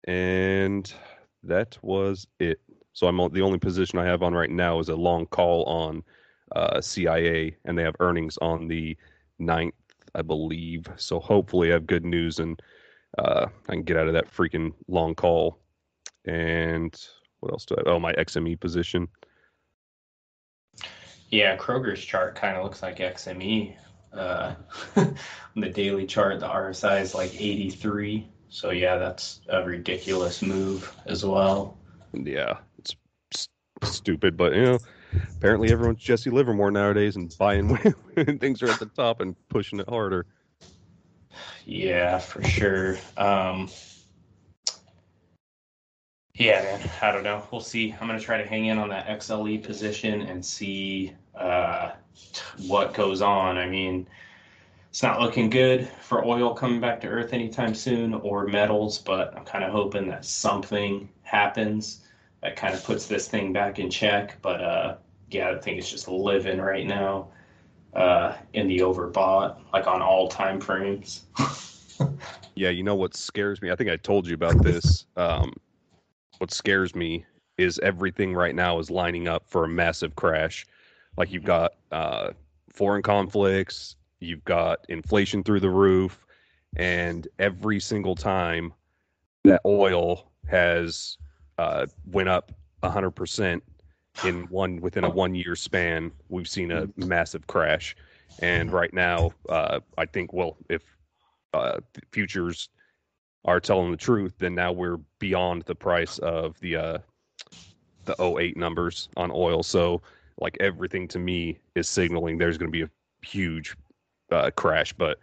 And 0.05 0.95
that 1.43 1.77
was 1.83 2.29
it. 2.39 2.61
So 2.93 3.09
I'm 3.09 3.17
the 3.33 3.43
only 3.43 3.59
position 3.59 3.99
I 3.99 4.07
have 4.07 4.23
on 4.23 4.33
right 4.33 4.49
now 4.49 4.79
is 4.79 4.89
a 4.89 4.95
long 4.95 5.27
call 5.27 5.65
on 5.65 6.05
uh, 6.55 6.81
CIA, 6.81 7.57
and 7.65 7.77
they 7.77 7.83
have 7.83 7.97
earnings 7.99 8.39
on 8.41 8.69
the 8.69 8.97
9th, 9.41 9.73
I 10.15 10.23
believe. 10.23 10.87
So 10.95 11.19
hopefully 11.19 11.71
I 11.71 11.73
have 11.73 11.89
good 11.89 12.05
news 12.05 12.39
and 12.39 12.63
uh, 13.19 13.47
I 13.69 13.73
can 13.73 13.83
get 13.83 13.97
out 13.97 14.07
of 14.07 14.15
that 14.15 14.33
freaking 14.33 14.75
long 14.87 15.17
call. 15.17 15.59
And 16.25 16.95
what 17.41 17.53
else 17.53 17.65
do 17.65 17.75
I 17.77 17.81
have? 17.81 17.87
Oh, 17.89 17.99
my 18.01 18.13
XME 18.13 18.57
position. 18.57 19.09
Yeah, 21.31 21.57
Kroger's 21.57 22.05
chart 22.05 22.35
kind 22.35 22.57
of 22.57 22.65
looks 22.65 22.83
like 22.83 23.01
XME. 23.01 23.77
Uh, 24.13 24.55
on 24.97 25.17
the 25.57 25.71
daily 25.71 26.07
chart, 26.07 26.41
the 26.41 26.47
RSI 26.47 27.01
is 27.01 27.15
like 27.15 27.35
83. 27.35 28.29
So 28.51 28.71
yeah, 28.71 28.97
that's 28.97 29.41
a 29.49 29.65
ridiculous 29.65 30.43
move 30.43 30.95
as 31.07 31.25
well. 31.25 31.79
Yeah, 32.13 32.59
it's 32.79 32.95
s- 33.35 33.49
stupid, 33.83 34.37
but 34.37 34.55
you 34.55 34.63
know, 34.63 34.79
apparently 35.39 35.71
everyone's 35.71 36.03
Jesse 36.03 36.31
Livermore 36.31 36.71
nowadays 36.71 37.17
and 37.17 37.37
buying 37.39 37.69
when 38.15 38.39
things 38.39 38.63
are 38.63 38.71
at 38.71 38.79
the 38.79 38.87
top 38.87 39.21
and 39.21 39.37
pushing 39.49 39.81
it 39.81 39.89
harder. 39.89 40.27
Yeah, 41.65 42.19
for 42.19 42.43
sure. 42.43 42.99
Um, 43.17 43.69
Yeah, 46.35 46.63
man. 46.63 46.91
I 47.03 47.13
don't 47.13 47.25
know. 47.25 47.47
We'll 47.51 47.61
see. 47.61 47.93
I'm 47.93 48.07
gonna 48.07 48.19
try 48.19 48.39
to 48.39 48.49
hang 48.49 48.67
in 48.67 48.79
on 48.79 48.89
that 48.89 49.07
XLE 49.07 49.63
position 49.63 50.23
and 50.23 50.45
see 50.45 51.13
uh, 51.35 51.93
what 52.67 52.95
goes 52.95 53.21
on. 53.21 53.59
I 53.59 53.69
mean, 53.69 54.07
it's 54.89 55.03
not 55.03 55.21
looking 55.21 55.51
good 55.51 55.89
for 56.01 56.25
oil 56.25 56.55
coming 56.55 56.81
back 56.81 57.01
to 57.03 57.07
Earth 57.07 57.33
anytime 57.33 57.75
soon 57.75 58.15
or 58.15 58.47
metals, 58.47 58.99
but 58.99 59.37
I'm 59.37 59.45
kind 59.45 59.65
of 59.65 59.73
hoping 59.73 60.09
that 60.09 60.25
something 60.25 61.09
happens 61.23 62.01
that 62.43 62.57
kind 62.57 62.75
of 62.75 62.83
puts 62.83 63.07
this 63.07 63.29
thing 63.29 63.53
back 63.53 63.79
in 63.79 63.91
check. 63.91 64.41
But 64.43 64.61
uh, 64.63 64.97
yeah, 65.31 65.51
I 65.51 65.59
think 65.59 65.79
it's 65.79 65.91
just 65.91 66.09
living 66.09 66.61
right 66.61 66.87
now 66.87 67.29
uh, 67.95 68.37
in 68.55 68.69
the 68.69 68.79
overbought, 68.79 69.59
like 69.73 69.87
on 69.87 70.01
all 70.01 70.29
time 70.29 70.61
frames. 70.61 71.25
yeah, 72.55 72.71
you 72.71 72.83
know 72.83 72.95
what 72.95 73.15
scares 73.15 73.61
me? 73.61 73.71
I 73.71 73.77
think 73.77 73.91
I 73.91 73.97
told 73.97 74.27
you 74.27 74.35
about 74.35 74.63
this. 74.63 75.07
Um, 75.17 75.53
what 76.43 76.51
scares 76.51 76.97
me 76.97 77.25
is 77.57 77.79
everything 77.85 78.35
right 78.35 78.57
now 78.57 78.81
is 78.81 78.91
lining 78.91 79.29
up 79.29 79.45
for 79.47 79.63
a 79.63 79.69
massive 79.69 80.17
crash. 80.17 80.67
Like 81.17 81.31
you've 81.31 81.45
got 81.45 81.75
uh, 81.93 82.31
foreign 82.69 83.01
conflicts, 83.01 83.95
you've 84.19 84.45
got 84.45 84.85
inflation 84.89 85.45
through 85.45 85.61
the 85.61 85.71
roof, 85.71 86.27
and 86.75 87.29
every 87.39 87.79
single 87.79 88.17
time 88.17 88.73
that 89.45 89.61
oil 89.65 90.33
has 90.49 91.17
uh, 91.59 91.87
went 92.11 92.29
up 92.29 92.51
hundred 92.83 93.13
percent 93.13 93.63
in 94.25 94.43
one 94.51 94.81
within 94.81 95.05
a 95.05 95.11
one 95.11 95.37
year 95.37 95.55
span, 95.55 96.11
we've 96.29 96.49
seen 96.49 96.73
a 96.73 96.89
massive 96.97 97.47
crash. 97.47 97.95
And 98.41 98.73
right 98.73 98.93
now, 98.93 99.31
uh, 99.49 99.79
I 99.97 100.07
think 100.07 100.33
well, 100.33 100.57
if 100.69 100.83
uh, 101.55 101.79
futures 102.11 102.69
are 103.45 103.61
telling 103.61 103.91
the 103.91 103.97
truth, 103.97 104.35
then 104.39 104.55
now 104.55 104.73
we're 104.73 104.99
beyond 105.19 105.63
the 105.63 105.75
price 105.75 106.19
of 106.19 106.59
the 106.61 106.77
uh, 106.77 106.99
the 108.05 108.17
08 108.21 108.57
numbers 108.57 109.09
on 109.17 109.31
oil. 109.33 109.63
So 109.63 110.03
like 110.41 110.57
everything 110.61 111.07
to 111.09 111.19
me 111.19 111.59
is 111.75 111.89
signaling 111.89 112.39
there's 112.39 112.59
going 112.59 112.71
to 112.71 112.73
be 112.73 112.83
a 112.83 113.27
huge 113.27 113.77
uh, 114.31 114.51
crash. 114.51 114.93
But 114.93 115.19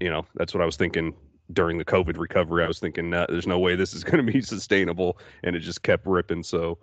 you 0.00 0.10
know 0.10 0.26
that's 0.34 0.54
what 0.54 0.62
I 0.62 0.66
was 0.66 0.76
thinking 0.76 1.14
during 1.52 1.78
the 1.78 1.84
COVID 1.84 2.18
recovery. 2.18 2.64
I 2.64 2.68
was 2.68 2.78
thinking 2.78 3.10
there's 3.10 3.46
no 3.46 3.58
way 3.58 3.76
this 3.76 3.94
is 3.94 4.04
going 4.04 4.24
to 4.24 4.32
be 4.32 4.40
sustainable, 4.42 5.18
and 5.42 5.56
it 5.56 5.60
just 5.60 5.82
kept 5.82 6.06
ripping. 6.06 6.42
So 6.42 6.78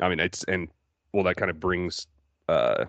I 0.00 0.08
mean 0.08 0.20
it's 0.20 0.44
and 0.44 0.68
well 1.12 1.24
that 1.24 1.36
kind 1.36 1.50
of 1.50 1.60
brings 1.60 2.06
uh, 2.48 2.86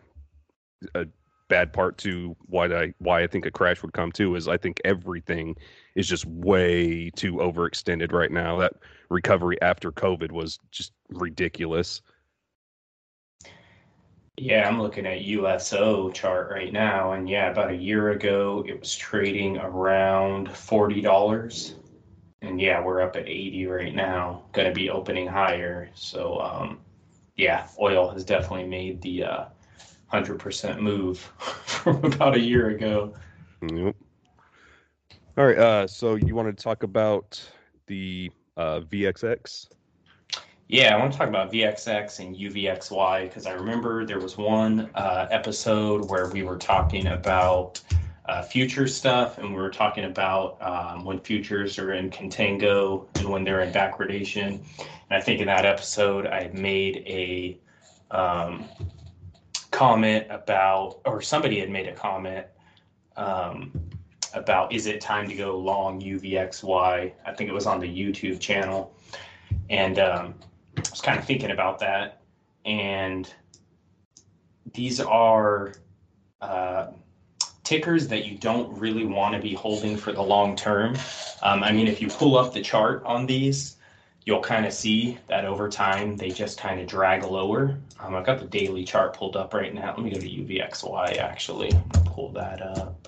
a 0.95 1.05
bad 1.51 1.73
part 1.73 1.97
to 1.97 2.33
why 2.45 2.67
I 2.67 2.93
why 2.99 3.23
I 3.23 3.27
think 3.27 3.45
a 3.45 3.51
crash 3.51 3.81
would 3.81 3.91
come 3.91 4.09
too 4.09 4.35
is 4.35 4.47
I 4.47 4.55
think 4.55 4.79
everything 4.85 5.57
is 5.95 6.07
just 6.07 6.25
way 6.25 7.09
too 7.09 7.35
overextended 7.35 8.13
right 8.13 8.31
now. 8.31 8.57
That 8.57 8.75
recovery 9.09 9.61
after 9.61 9.91
COVID 9.91 10.31
was 10.31 10.57
just 10.71 10.93
ridiculous. 11.09 12.01
Yeah, 14.37 14.65
I'm 14.65 14.81
looking 14.81 15.05
at 15.05 15.23
USO 15.23 16.09
chart 16.11 16.49
right 16.49 16.71
now, 16.71 17.11
and 17.11 17.29
yeah, 17.29 17.51
about 17.51 17.69
a 17.69 17.75
year 17.75 18.11
ago 18.11 18.63
it 18.65 18.79
was 18.79 18.95
trading 18.95 19.57
around 19.57 20.49
forty 20.49 21.01
dollars, 21.01 21.75
and 22.41 22.61
yeah, 22.61 22.81
we're 22.81 23.01
up 23.01 23.17
at 23.17 23.27
eighty 23.27 23.65
right 23.65 23.93
now. 23.93 24.43
Going 24.53 24.69
to 24.69 24.73
be 24.73 24.89
opening 24.89 25.27
higher, 25.27 25.89
so 25.95 26.39
um, 26.39 26.79
yeah, 27.35 27.67
oil 27.77 28.09
has 28.09 28.23
definitely 28.23 28.67
made 28.67 29.01
the 29.01 29.25
uh, 29.25 29.45
100% 30.11 30.79
move 30.79 31.19
from 31.65 32.03
about 32.03 32.35
a 32.35 32.39
year 32.39 32.69
ago. 32.69 33.13
Yep. 33.61 33.95
All 35.37 35.45
right. 35.45 35.57
Uh, 35.57 35.87
so 35.87 36.15
you 36.15 36.35
wanted 36.35 36.57
to 36.57 36.63
talk 36.63 36.83
about 36.83 37.41
the 37.87 38.31
uh, 38.57 38.81
VXX? 38.81 39.67
Yeah, 40.67 40.95
I 40.95 40.99
want 40.99 41.11
to 41.11 41.17
talk 41.17 41.27
about 41.27 41.51
VXX 41.51 42.19
and 42.19 42.35
UVXY 42.35 43.23
because 43.23 43.45
I 43.45 43.51
remember 43.51 44.05
there 44.05 44.19
was 44.19 44.37
one 44.37 44.89
uh, 44.95 45.27
episode 45.29 46.09
where 46.09 46.29
we 46.29 46.43
were 46.43 46.57
talking 46.57 47.07
about 47.07 47.81
uh, 48.25 48.41
future 48.41 48.87
stuff 48.87 49.37
and 49.37 49.49
we 49.49 49.61
were 49.61 49.69
talking 49.69 50.05
about 50.05 50.57
um, 50.61 51.03
when 51.03 51.19
futures 51.19 51.77
are 51.77 51.93
in 51.93 52.09
contango 52.09 53.05
and 53.15 53.27
when 53.27 53.43
they're 53.43 53.61
in 53.61 53.73
backwardation. 53.73 54.59
And 54.79 55.11
I 55.11 55.19
think 55.19 55.41
in 55.41 55.47
that 55.47 55.65
episode, 55.65 56.25
I 56.27 56.49
made 56.53 57.03
a 57.05 57.59
um, 58.11 58.63
comment 59.71 60.27
about, 60.29 61.01
or 61.05 61.21
somebody 61.21 61.59
had 61.59 61.69
made 61.69 61.87
a 61.87 61.93
comment 61.93 62.45
um, 63.17 63.71
about, 64.33 64.71
is 64.71 64.85
it 64.85 65.01
time 65.01 65.27
to 65.27 65.35
go 65.35 65.57
long 65.57 65.99
UVXY? 66.01 67.13
I 67.25 67.33
think 67.33 67.49
it 67.49 67.53
was 67.53 67.65
on 67.65 67.79
the 67.79 67.87
YouTube 67.87 68.39
channel. 68.39 68.95
And 69.69 69.99
um, 69.99 70.35
I 70.77 70.81
was 70.89 71.01
kind 71.01 71.17
of 71.17 71.25
thinking 71.25 71.51
about 71.51 71.79
that. 71.79 72.21
And 72.65 73.33
these 74.73 74.99
are 74.99 75.73
uh, 76.41 76.87
tickers 77.63 78.07
that 78.07 78.25
you 78.25 78.37
don't 78.37 78.77
really 78.77 79.05
want 79.05 79.33
to 79.35 79.41
be 79.41 79.53
holding 79.53 79.97
for 79.97 80.11
the 80.11 80.21
long 80.21 80.55
term. 80.55 80.95
Um, 81.41 81.63
I 81.63 81.71
mean, 81.71 81.87
if 81.87 82.01
you 82.01 82.07
pull 82.07 82.37
up 82.37 82.53
the 82.53 82.61
chart 82.61 83.03
on 83.05 83.25
these, 83.25 83.77
you'll 84.25 84.41
kind 84.41 84.65
of 84.65 84.73
see 84.73 85.17
that 85.27 85.45
over 85.45 85.69
time 85.69 86.15
they 86.15 86.29
just 86.29 86.59
kind 86.59 86.79
of 86.79 86.87
drag 86.87 87.23
lower. 87.23 87.77
Um, 87.99 88.15
I've 88.15 88.25
got 88.25 88.39
the 88.39 88.45
daily 88.45 88.83
chart 88.83 89.15
pulled 89.15 89.35
up 89.35 89.53
right 89.53 89.73
now. 89.73 89.93
Let 89.95 89.99
me 89.99 90.11
go 90.11 90.19
to 90.19 90.27
UVXY 90.27 91.17
actually. 91.17 91.71
pull 92.05 92.31
that 92.33 92.61
up. 92.61 93.07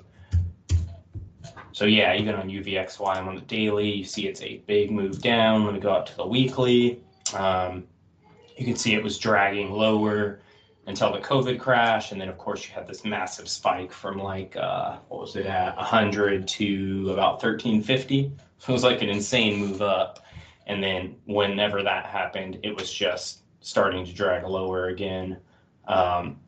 So 1.71 1.85
yeah, 1.85 2.15
even 2.15 2.35
on 2.35 2.49
UVXY, 2.49 3.15
I'm 3.15 3.27
on 3.27 3.35
the 3.35 3.41
daily. 3.41 3.91
You 3.91 4.03
see 4.03 4.27
it's 4.27 4.41
a 4.41 4.57
big 4.67 4.91
move 4.91 5.21
down. 5.21 5.65
Let 5.65 5.73
me 5.73 5.79
go 5.79 5.91
out 5.91 6.05
to 6.07 6.15
the 6.15 6.25
weekly. 6.25 7.01
Um, 7.33 7.85
you 8.55 8.65
can 8.65 8.75
see 8.75 8.93
it 8.93 9.03
was 9.03 9.17
dragging 9.17 9.71
lower 9.71 10.39
until 10.85 11.11
the 11.11 11.19
COVID 11.19 11.59
crash, 11.59 12.11
and 12.11 12.21
then 12.21 12.29
of 12.29 12.37
course 12.37 12.67
you 12.67 12.73
had 12.73 12.87
this 12.87 13.03
massive 13.03 13.47
spike 13.47 13.91
from 13.91 14.17
like 14.17 14.55
uh, 14.55 14.97
what 15.07 15.21
was 15.21 15.35
it 15.35 15.45
at 15.45 15.75
100 15.77 16.47
to 16.47 17.09
about 17.11 17.43
1350. 17.43 18.31
So 18.59 18.69
it 18.69 18.73
was 18.73 18.83
like 18.83 19.01
an 19.01 19.09
insane 19.09 19.59
move 19.59 19.81
up. 19.81 20.19
And 20.67 20.81
then 20.81 21.15
whenever 21.25 21.83
that 21.83 22.05
happened, 22.05 22.59
it 22.63 22.75
was 22.75 22.91
just 22.91 23.41
starting 23.59 24.05
to 24.05 24.13
drag 24.13 24.43
lower 24.43 24.87
again. 24.87 25.37
Um, 25.87 26.39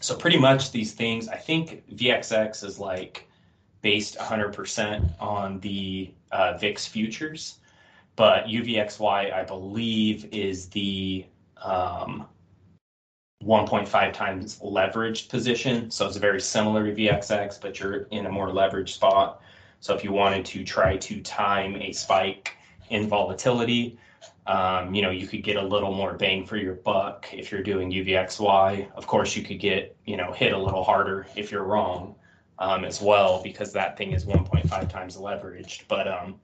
so 0.00 0.14
pretty 0.14 0.38
much 0.38 0.70
these 0.70 0.92
things, 0.92 1.28
I 1.28 1.36
think 1.36 1.84
VXX 1.94 2.64
is 2.64 2.78
like 2.78 3.28
based 3.82 4.16
100% 4.18 5.20
on 5.20 5.60
the 5.60 6.12
uh, 6.32 6.56
VIX 6.58 6.86
futures, 6.86 7.58
but 8.16 8.46
UVXY, 8.46 9.32
I 9.32 9.42
believe, 9.44 10.26
is 10.32 10.68
the 10.68 11.26
um, 11.62 12.26
1.5 13.44 14.12
times 14.12 14.58
leveraged 14.60 15.28
position. 15.28 15.90
So 15.90 16.06
it's 16.06 16.16
very 16.16 16.40
similar 16.40 16.86
to 16.86 16.92
VXX, 16.94 17.60
but 17.60 17.78
you're 17.78 18.02
in 18.10 18.26
a 18.26 18.30
more 18.30 18.48
leveraged 18.48 18.90
spot. 18.90 19.42
So 19.80 19.94
if 19.94 20.02
you 20.02 20.12
wanted 20.12 20.46
to 20.46 20.64
try 20.64 20.96
to 20.96 21.20
time 21.20 21.76
a 21.76 21.92
spike 21.92 22.56
in 22.90 23.08
volatility. 23.08 23.98
Um, 24.46 24.94
you 24.94 25.02
know, 25.02 25.10
you 25.10 25.26
could 25.26 25.42
get 25.42 25.56
a 25.56 25.62
little 25.62 25.92
more 25.92 26.14
bang 26.14 26.46
for 26.46 26.56
your 26.56 26.74
buck 26.74 27.28
if 27.32 27.50
you're 27.50 27.62
doing 27.62 27.90
UVXY. 27.90 28.92
Of 28.92 29.06
course, 29.06 29.36
you 29.36 29.42
could 29.42 29.58
get, 29.58 29.96
you 30.04 30.16
know, 30.16 30.32
hit 30.32 30.52
a 30.52 30.58
little 30.58 30.84
harder 30.84 31.26
if 31.34 31.50
you're 31.50 31.64
wrong 31.64 32.14
um, 32.58 32.84
as 32.84 33.00
well, 33.00 33.42
because 33.42 33.72
that 33.72 33.96
thing 33.96 34.12
is 34.12 34.26
1.5 34.26 34.88
times 34.90 35.16
leveraged. 35.16 35.82
But, 35.88 36.08
um, 36.08 36.38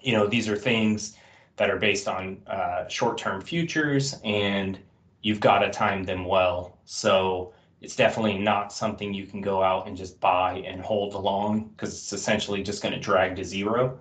you 0.00 0.12
know, 0.12 0.26
these 0.26 0.48
are 0.48 0.56
things 0.56 1.16
that 1.56 1.68
are 1.68 1.78
based 1.78 2.08
on 2.08 2.40
uh, 2.46 2.88
short 2.88 3.18
term 3.18 3.40
futures 3.40 4.16
and 4.24 4.78
you've 5.22 5.40
got 5.40 5.58
to 5.58 5.70
time 5.70 6.04
them 6.04 6.24
well. 6.24 6.78
So 6.84 7.52
it's 7.80 7.96
definitely 7.96 8.38
not 8.38 8.72
something 8.72 9.12
you 9.12 9.26
can 9.26 9.40
go 9.40 9.62
out 9.62 9.86
and 9.86 9.96
just 9.96 10.20
buy 10.20 10.62
and 10.66 10.80
hold 10.80 11.14
along 11.14 11.70
because 11.76 11.94
it's 11.94 12.12
essentially 12.12 12.62
just 12.62 12.82
going 12.82 12.94
to 12.94 13.00
drag 13.00 13.36
to 13.36 13.44
zero. 13.44 13.98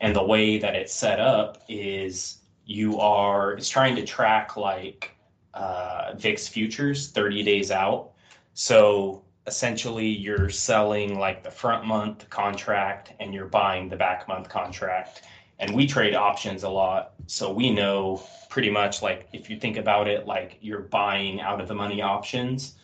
And 0.00 0.16
the 0.16 0.22
way 0.22 0.58
that 0.58 0.74
it's 0.74 0.94
set 0.94 1.20
up 1.20 1.62
is 1.68 2.38
you 2.64 2.98
are, 2.98 3.52
it's 3.52 3.68
trying 3.68 3.96
to 3.96 4.04
track 4.04 4.56
like 4.56 5.14
uh, 5.54 6.14
VIX 6.16 6.48
futures 6.48 7.08
30 7.08 7.42
days 7.42 7.70
out. 7.70 8.12
So 8.54 9.24
essentially 9.46 10.06
you're 10.06 10.48
selling 10.48 11.18
like 11.18 11.42
the 11.42 11.50
front 11.50 11.84
month 11.84 12.28
contract 12.30 13.12
and 13.20 13.34
you're 13.34 13.46
buying 13.46 13.88
the 13.88 13.96
back 13.96 14.28
month 14.28 14.48
contract. 14.48 15.22
And 15.58 15.74
we 15.74 15.86
trade 15.86 16.14
options 16.14 16.62
a 16.62 16.68
lot. 16.68 17.12
So 17.26 17.52
we 17.52 17.70
know 17.70 18.22
pretty 18.48 18.70
much 18.70 19.02
like 19.02 19.28
if 19.32 19.50
you 19.50 19.58
think 19.58 19.76
about 19.76 20.08
it, 20.08 20.26
like 20.26 20.56
you're 20.60 20.80
buying 20.80 21.40
out 21.40 21.60
of 21.60 21.68
the 21.68 21.74
money 21.74 22.00
options. 22.00 22.76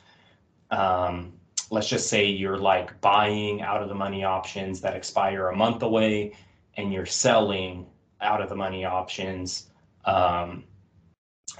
Um, 0.71 1.33
let's 1.71 1.89
just 1.89 2.09
say 2.09 2.27
you're 2.27 2.59
like 2.59 3.01
buying 3.01 3.63
out 3.63 3.83
of 3.83 3.89
the 3.89 3.95
money 3.95 4.25
options 4.25 4.81
that 4.83 4.95
expire 4.95 5.49
a 5.49 5.57
month 5.57 5.83
away 5.83 6.35
and 6.77 6.93
you're 6.93 7.07
selling 7.07 7.87
out 8.21 8.41
of 8.41 8.49
the 8.49 8.57
money 8.57 8.85
options 8.85 9.69
um, 10.05 10.65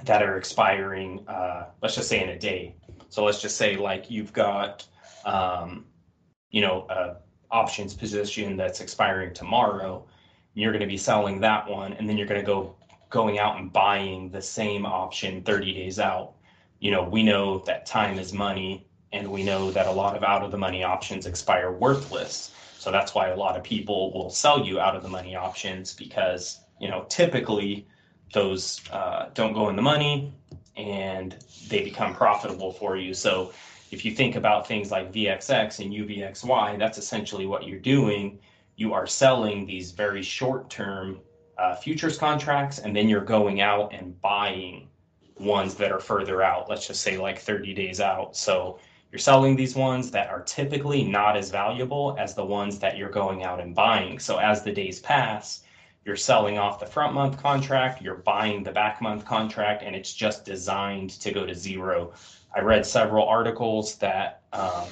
that 0.03 0.21
are 0.21 0.37
expiring, 0.37 1.27
uh, 1.27 1.67
let's 1.81 1.95
just 1.95 2.09
say 2.09 2.21
in 2.21 2.29
a 2.29 2.39
day. 2.39 2.75
So 3.09 3.23
let's 3.23 3.41
just 3.41 3.57
say 3.57 3.75
like 3.75 4.09
you've 4.09 4.33
got, 4.33 4.85
um, 5.25 5.85
you 6.51 6.61
know, 6.61 6.87
a 6.89 7.17
options 7.51 7.93
position 7.93 8.57
that's 8.57 8.81
expiring 8.81 9.33
tomorrow. 9.33 10.05
You're 10.53 10.71
going 10.71 10.81
to 10.81 10.87
be 10.87 10.97
selling 10.97 11.39
that 11.41 11.69
one, 11.69 11.93
and 11.93 12.09
then 12.09 12.17
you're 12.17 12.27
going 12.27 12.41
to 12.41 12.45
go 12.45 12.75
going 13.09 13.39
out 13.39 13.57
and 13.57 13.71
buying 13.71 14.29
the 14.31 14.41
same 14.41 14.85
option 14.85 15.41
30 15.43 15.73
days 15.73 15.99
out. 15.99 16.33
You 16.79 16.91
know, 16.91 17.03
we 17.03 17.23
know 17.23 17.59
that 17.59 17.85
time 17.85 18.19
is 18.19 18.33
money, 18.33 18.85
and 19.13 19.31
we 19.31 19.43
know 19.43 19.71
that 19.71 19.87
a 19.87 19.91
lot 19.91 20.15
of 20.15 20.23
out 20.23 20.43
of 20.43 20.51
the 20.51 20.57
money 20.57 20.83
options 20.83 21.25
expire 21.25 21.71
worthless. 21.71 22.51
So 22.87 22.91
that's 22.91 23.13
why 23.13 23.27
a 23.27 23.35
lot 23.35 23.57
of 23.57 23.63
people 23.63 24.13
will 24.13 24.29
sell 24.29 24.65
you 24.65 24.79
out 24.79 24.95
of 24.95 25.03
the 25.03 25.09
money 25.09 25.35
options 25.35 25.93
because, 25.93 26.61
you 26.79 26.87
know, 26.87 27.05
typically 27.09 27.85
those 28.31 28.79
uh, 28.93 29.25
don't 29.33 29.51
go 29.51 29.67
in 29.67 29.75
the 29.75 29.81
money 29.81 30.31
and 30.77 31.35
they 31.67 31.81
become 31.83 32.15
profitable 32.15 32.71
for 32.71 32.95
you. 32.95 33.13
So 33.13 33.51
if 33.91 34.05
you 34.05 34.11
think 34.11 34.37
about 34.37 34.65
things 34.65 34.89
like 34.89 35.11
VXX 35.11 35.79
and 35.79 35.91
UVXY, 35.91 36.79
that's 36.79 36.97
essentially 36.97 37.45
what 37.45 37.67
you're 37.67 37.77
doing. 37.77 38.39
You 38.77 38.93
are 38.93 39.05
selling 39.05 39.65
these 39.65 39.91
very 39.91 40.21
short 40.21 40.69
term 40.69 41.19
uh, 41.57 41.75
futures 41.75 42.17
contracts, 42.17 42.79
and 42.79 42.95
then 42.95 43.09
you're 43.09 43.19
going 43.19 43.59
out 43.59 43.93
and 43.93 44.17
buying 44.21 44.87
ones 45.37 45.75
that 45.75 45.91
are 45.91 45.99
further 45.99 46.41
out, 46.41 46.69
let's 46.69 46.87
just 46.87 47.01
say 47.01 47.17
like 47.17 47.37
30 47.37 47.73
days 47.73 47.99
out. 47.99 48.37
So 48.37 48.79
you're 49.11 49.19
selling 49.19 49.55
these 49.55 49.75
ones 49.75 50.11
that 50.11 50.29
are 50.29 50.41
typically 50.41 51.03
not 51.03 51.37
as 51.37 51.49
valuable 51.49 52.15
as 52.19 52.35
the 52.35 52.45
ones 52.45 52.79
that 52.79 52.97
you're 52.97 53.09
going 53.09 53.43
out 53.43 53.61
and 53.61 53.73
buying. 53.73 54.19
So 54.19 54.37
as 54.37 54.63
the 54.63 54.71
days 54.71 54.99
pass, 54.99 55.63
you're 56.03 56.15
selling 56.15 56.57
off 56.57 56.79
the 56.79 56.85
front 56.85 57.13
month 57.13 57.37
contract, 57.37 58.01
you're 58.01 58.15
buying 58.15 58.63
the 58.63 58.71
back 58.71 59.01
month 59.01 59.25
contract, 59.25 59.83
and 59.83 59.95
it's 59.95 60.13
just 60.13 60.45
designed 60.45 61.11
to 61.21 61.31
go 61.31 61.45
to 61.45 61.53
zero. 61.55 62.13
I 62.55 62.61
read 62.61 62.85
several 62.85 63.25
articles 63.27 63.95
that, 63.95 64.41
um, 64.53 64.87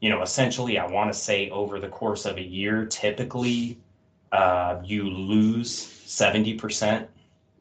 you 0.00 0.10
know, 0.10 0.22
essentially, 0.22 0.78
I 0.78 0.86
want 0.86 1.12
to 1.12 1.18
say 1.18 1.50
over 1.50 1.78
the 1.78 1.88
course 1.88 2.24
of 2.24 2.36
a 2.36 2.42
year, 2.42 2.86
typically 2.86 3.78
uh, 4.32 4.80
you 4.82 5.08
lose 5.08 5.86
70%. 6.06 7.06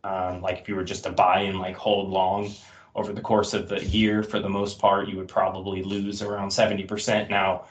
Um, 0.04 0.42
like 0.42 0.60
if 0.60 0.70
you 0.70 0.76
were 0.76 0.84
just 0.84 1.04
to 1.04 1.12
buy 1.12 1.42
and 1.42 1.60
like 1.60 1.76
hold 1.76 2.10
long 2.10 2.54
over 3.00 3.14
the 3.14 3.22
course 3.22 3.54
of 3.54 3.70
the 3.70 3.84
year, 3.86 4.22
for 4.24 4.40
the 4.40 4.50
most 4.50 4.78
part, 4.78 5.08
you 5.08 5.18
would 5.18 5.28
probably 5.28 5.82
lose 5.82 6.22
around 6.22 6.50
70%. 6.50 7.30
Now, 7.30 7.66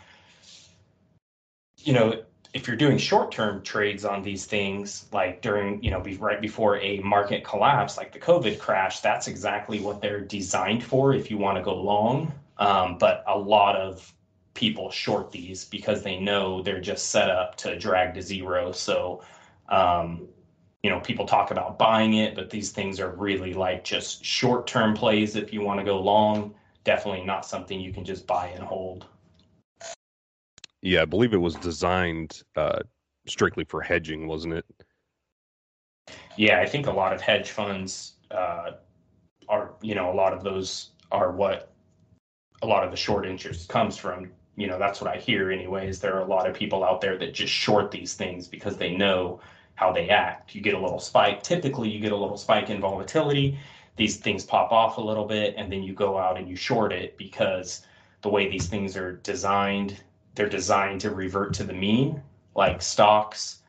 you 1.76 1.92
know, 1.92 2.22
if 2.54 2.66
you're 2.66 2.76
doing 2.76 2.96
short-term 2.96 3.62
trades 3.62 4.04
on 4.04 4.22
these 4.22 4.46
things, 4.46 5.06
like 5.12 5.42
during, 5.42 5.82
you 5.82 5.90
know, 5.90 6.00
be, 6.00 6.16
right 6.16 6.40
before 6.40 6.78
a 6.78 6.98
market 7.00 7.44
collapse, 7.44 7.96
like 7.98 8.12
the 8.12 8.18
COVID 8.18 8.58
crash, 8.58 9.00
that's 9.00 9.28
exactly 9.28 9.80
what 9.80 10.00
they're 10.00 10.20
designed 10.20 10.82
for 10.82 11.12
if 11.12 11.30
you 11.30 11.36
want 11.36 11.58
to 11.58 11.62
go 11.62 11.74
long. 11.74 12.32
Um, 12.56 12.96
but 12.98 13.22
a 13.26 13.38
lot 13.38 13.76
of 13.76 14.12
people 14.54 14.90
short 14.90 15.30
these 15.30 15.66
because 15.66 16.02
they 16.02 16.18
know 16.18 16.62
they're 16.62 16.80
just 16.80 17.10
set 17.10 17.30
up 17.30 17.54
to 17.56 17.78
drag 17.78 18.14
to 18.14 18.22
zero. 18.22 18.72
So, 18.72 19.22
um, 19.68 20.26
you 20.82 20.90
know, 20.90 21.00
people 21.00 21.26
talk 21.26 21.50
about 21.50 21.78
buying 21.78 22.14
it, 22.14 22.34
but 22.34 22.50
these 22.50 22.70
things 22.70 23.00
are 23.00 23.10
really 23.10 23.52
like 23.52 23.84
just 23.84 24.24
short-term 24.24 24.94
plays 24.94 25.34
if 25.34 25.52
you 25.52 25.60
want 25.60 25.80
to 25.80 25.84
go 25.84 26.00
long. 26.00 26.54
Definitely 26.84 27.24
not 27.24 27.44
something 27.44 27.80
you 27.80 27.92
can 27.92 28.04
just 28.04 28.26
buy 28.26 28.48
and 28.48 28.62
hold. 28.62 29.06
Yeah, 30.80 31.02
I 31.02 31.04
believe 31.04 31.34
it 31.34 31.38
was 31.38 31.56
designed 31.56 32.42
uh, 32.54 32.80
strictly 33.26 33.64
for 33.64 33.80
hedging, 33.80 34.28
wasn't 34.28 34.54
it? 34.54 34.64
Yeah, 36.36 36.60
I 36.60 36.66
think 36.66 36.86
a 36.86 36.92
lot 36.92 37.12
of 37.12 37.20
hedge 37.20 37.50
funds 37.50 38.12
uh, 38.30 38.72
are, 39.48 39.72
you 39.82 39.96
know, 39.96 40.12
a 40.12 40.14
lot 40.14 40.32
of 40.32 40.44
those 40.44 40.90
are 41.10 41.32
what 41.32 41.72
a 42.62 42.66
lot 42.66 42.84
of 42.84 42.90
the 42.90 42.96
short 42.96 43.26
interest 43.26 43.68
comes 43.68 43.96
from. 43.96 44.30
You 44.56 44.68
know, 44.68 44.78
that's 44.78 45.00
what 45.00 45.10
I 45.10 45.18
hear, 45.18 45.50
anyways. 45.50 46.00
There 46.00 46.14
are 46.14 46.22
a 46.22 46.26
lot 46.26 46.48
of 46.48 46.54
people 46.54 46.84
out 46.84 47.00
there 47.00 47.18
that 47.18 47.34
just 47.34 47.52
short 47.52 47.90
these 47.90 48.14
things 48.14 48.46
because 48.46 48.76
they 48.76 48.96
know 48.96 49.40
how 49.78 49.92
they 49.92 50.08
act. 50.08 50.54
You 50.54 50.60
get 50.60 50.74
a 50.74 50.78
little 50.78 50.98
spike. 50.98 51.42
Typically, 51.42 51.88
you 51.88 52.00
get 52.00 52.12
a 52.12 52.16
little 52.16 52.36
spike 52.36 52.68
in 52.68 52.80
volatility. 52.80 53.58
These 53.96 54.16
things 54.16 54.44
pop 54.44 54.72
off 54.72 54.98
a 54.98 55.00
little 55.00 55.24
bit, 55.24 55.54
and 55.56 55.70
then 55.70 55.82
you 55.82 55.92
go 55.92 56.18
out 56.18 56.36
and 56.36 56.48
you 56.48 56.56
short 56.56 56.92
it 56.92 57.16
because 57.16 57.86
the 58.22 58.28
way 58.28 58.48
these 58.48 58.66
things 58.66 58.96
are 58.96 59.12
designed 59.22 60.00
they're 60.38 60.48
designed 60.48 61.00
to 61.00 61.10
revert 61.10 61.52
to 61.54 61.64
the 61.64 61.72
mean, 61.72 62.22
like 62.54 62.80
stocks. 62.80 63.62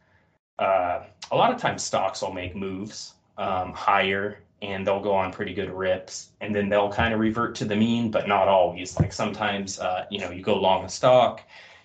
Uh, 0.59 1.03
a 1.31 1.35
lot 1.35 1.51
of 1.51 1.59
times, 1.59 1.81
stocks 1.81 2.21
will 2.21 2.31
make 2.31 2.55
moves 2.55 3.15
um, 3.39 3.73
higher 3.73 4.43
and 4.61 4.85
they'll 4.85 5.01
go 5.01 5.13
on 5.13 5.31
pretty 5.33 5.53
good 5.53 5.71
rips 5.71 6.29
and 6.41 6.53
then 6.53 6.69
they'll 6.69 6.91
kind 6.91 7.11
of 7.11 7.19
revert 7.19 7.55
to 7.55 7.65
the 7.65 7.75
mean, 7.75 8.11
but 8.11 8.27
not 8.27 8.47
always. 8.47 8.99
Like 8.99 9.11
sometimes, 9.11 9.79
uh, 9.79 10.05
you 10.11 10.19
know, 10.19 10.29
you 10.29 10.43
go 10.43 10.57
long 10.57 10.85
a 10.85 10.89
stock, 10.89 11.41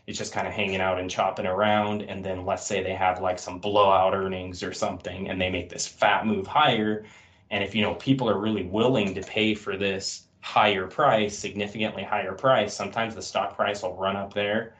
it's 0.06 0.18
just 0.18 0.32
kind 0.32 0.46
of 0.46 0.52
hanging 0.52 0.80
out 0.80 0.98
and 0.98 1.10
chopping 1.10 1.46
around. 1.46 2.02
And 2.02 2.24
then 2.24 2.44
let's 2.44 2.66
say 2.66 2.82
they 2.82 2.94
have 2.94 3.20
like 3.20 3.38
some 3.38 3.58
blowout 3.58 4.14
earnings 4.14 4.62
or 4.62 4.72
something 4.72 5.28
and 5.28 5.40
they 5.40 5.50
make 5.50 5.70
this 5.70 5.86
fat 5.86 6.26
move 6.26 6.46
higher. 6.46 7.04
And 7.50 7.64
if, 7.64 7.74
you 7.74 7.82
know, 7.82 7.94
people 7.94 8.28
are 8.28 8.38
really 8.38 8.64
willing 8.64 9.14
to 9.14 9.22
pay 9.22 9.54
for 9.54 9.76
this 9.76 10.24
higher 10.40 10.86
price, 10.86 11.38
significantly 11.38 12.02
higher 12.02 12.34
price, 12.34 12.74
sometimes 12.74 13.14
the 13.14 13.22
stock 13.22 13.56
price 13.56 13.82
will 13.82 13.96
run 13.96 14.16
up 14.16 14.34
there 14.34 14.74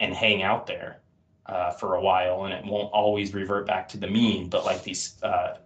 and 0.00 0.14
hang 0.14 0.42
out 0.42 0.66
there 0.66 1.00
uh, 1.44 1.70
for 1.72 1.96
a 1.96 2.00
while, 2.00 2.44
and 2.44 2.54
it 2.54 2.64
won't 2.64 2.90
always 2.92 3.34
revert 3.34 3.66
back 3.66 3.88
to 3.88 3.98
the 3.98 4.06
mean. 4.06 4.48
But 4.48 4.64
like 4.64 4.82
these 4.82 5.22
uh, 5.22 5.58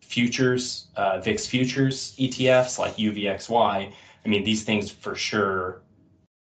futures, 0.00 0.86
uh, 0.96 1.20
VIX 1.20 1.46
futures 1.46 2.16
ETFs, 2.18 2.78
like 2.78 2.96
UVXY, 2.96 3.92
I 4.24 4.28
mean, 4.28 4.42
these 4.42 4.64
things 4.64 4.90
for 4.90 5.14
sure 5.14 5.82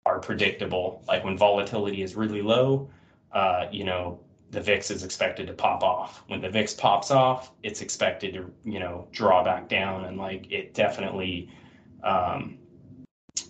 are 0.08 0.20
predictable. 0.20 1.04
Like 1.08 1.24
when 1.24 1.38
volatility 1.38 2.02
is 2.02 2.16
really 2.16 2.42
low, 2.42 2.90
uh, 3.32 3.68
you 3.72 3.84
know, 3.84 4.20
the 4.50 4.62
VIX 4.62 4.92
is 4.92 5.04
expected 5.04 5.48
to 5.48 5.54
pop 5.54 5.84
off. 5.84 6.24
When 6.28 6.40
the 6.40 6.50
VIX 6.50 6.74
pops 6.76 7.12
off, 7.12 7.52
it's 7.64 7.82
expected 7.82 8.34
to, 8.34 8.52
you 8.64 8.80
know, 8.80 9.08
draw 9.12 9.44
back 9.44 9.68
down, 9.68 10.06
and 10.06 10.18
like 10.18 10.50
it 10.52 10.74
definitely 10.74 11.50
um, 12.04 12.58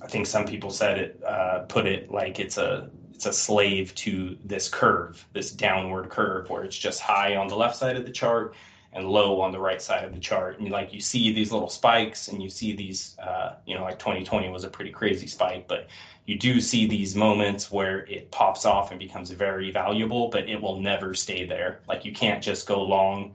I 0.01 0.07
think 0.07 0.25
some 0.25 0.45
people 0.45 0.69
said 0.69 0.97
it, 0.97 1.23
uh, 1.25 1.59
put 1.67 1.85
it 1.85 2.11
like 2.11 2.39
it's 2.39 2.57
a 2.57 2.89
it's 3.13 3.25
a 3.25 3.33
slave 3.33 3.95
to 3.95 4.37
this 4.45 4.69
curve, 4.69 5.25
this 5.33 5.51
downward 5.51 6.09
curve, 6.09 6.49
where 6.49 6.63
it's 6.63 6.77
just 6.77 6.99
high 6.99 7.35
on 7.35 7.47
the 7.47 7.55
left 7.55 7.75
side 7.75 7.95
of 7.95 8.05
the 8.05 8.11
chart 8.11 8.53
and 8.93 9.07
low 9.07 9.41
on 9.41 9.51
the 9.51 9.59
right 9.59 9.81
side 9.81 10.03
of 10.03 10.13
the 10.13 10.19
chart. 10.19 10.59
And 10.59 10.69
like 10.69 10.93
you 10.93 11.01
see 11.01 11.33
these 11.33 11.51
little 11.51 11.69
spikes, 11.69 12.27
and 12.27 12.41
you 12.41 12.49
see 12.49 12.75
these, 12.75 13.17
uh, 13.19 13.55
you 13.65 13.75
know, 13.75 13.83
like 13.83 13.99
2020 13.99 14.49
was 14.49 14.63
a 14.63 14.69
pretty 14.69 14.91
crazy 14.91 15.27
spike, 15.27 15.67
but 15.67 15.87
you 16.25 16.37
do 16.37 16.59
see 16.59 16.87
these 16.87 17.15
moments 17.15 17.71
where 17.71 17.99
it 18.05 18.31
pops 18.31 18.65
off 18.65 18.91
and 18.91 18.99
becomes 18.99 19.31
very 19.31 19.71
valuable, 19.71 20.29
but 20.29 20.49
it 20.49 20.61
will 20.61 20.79
never 20.79 21.13
stay 21.13 21.45
there. 21.45 21.79
Like 21.87 22.05
you 22.05 22.11
can't 22.11 22.43
just 22.43 22.67
go 22.67 22.81
long 22.81 23.33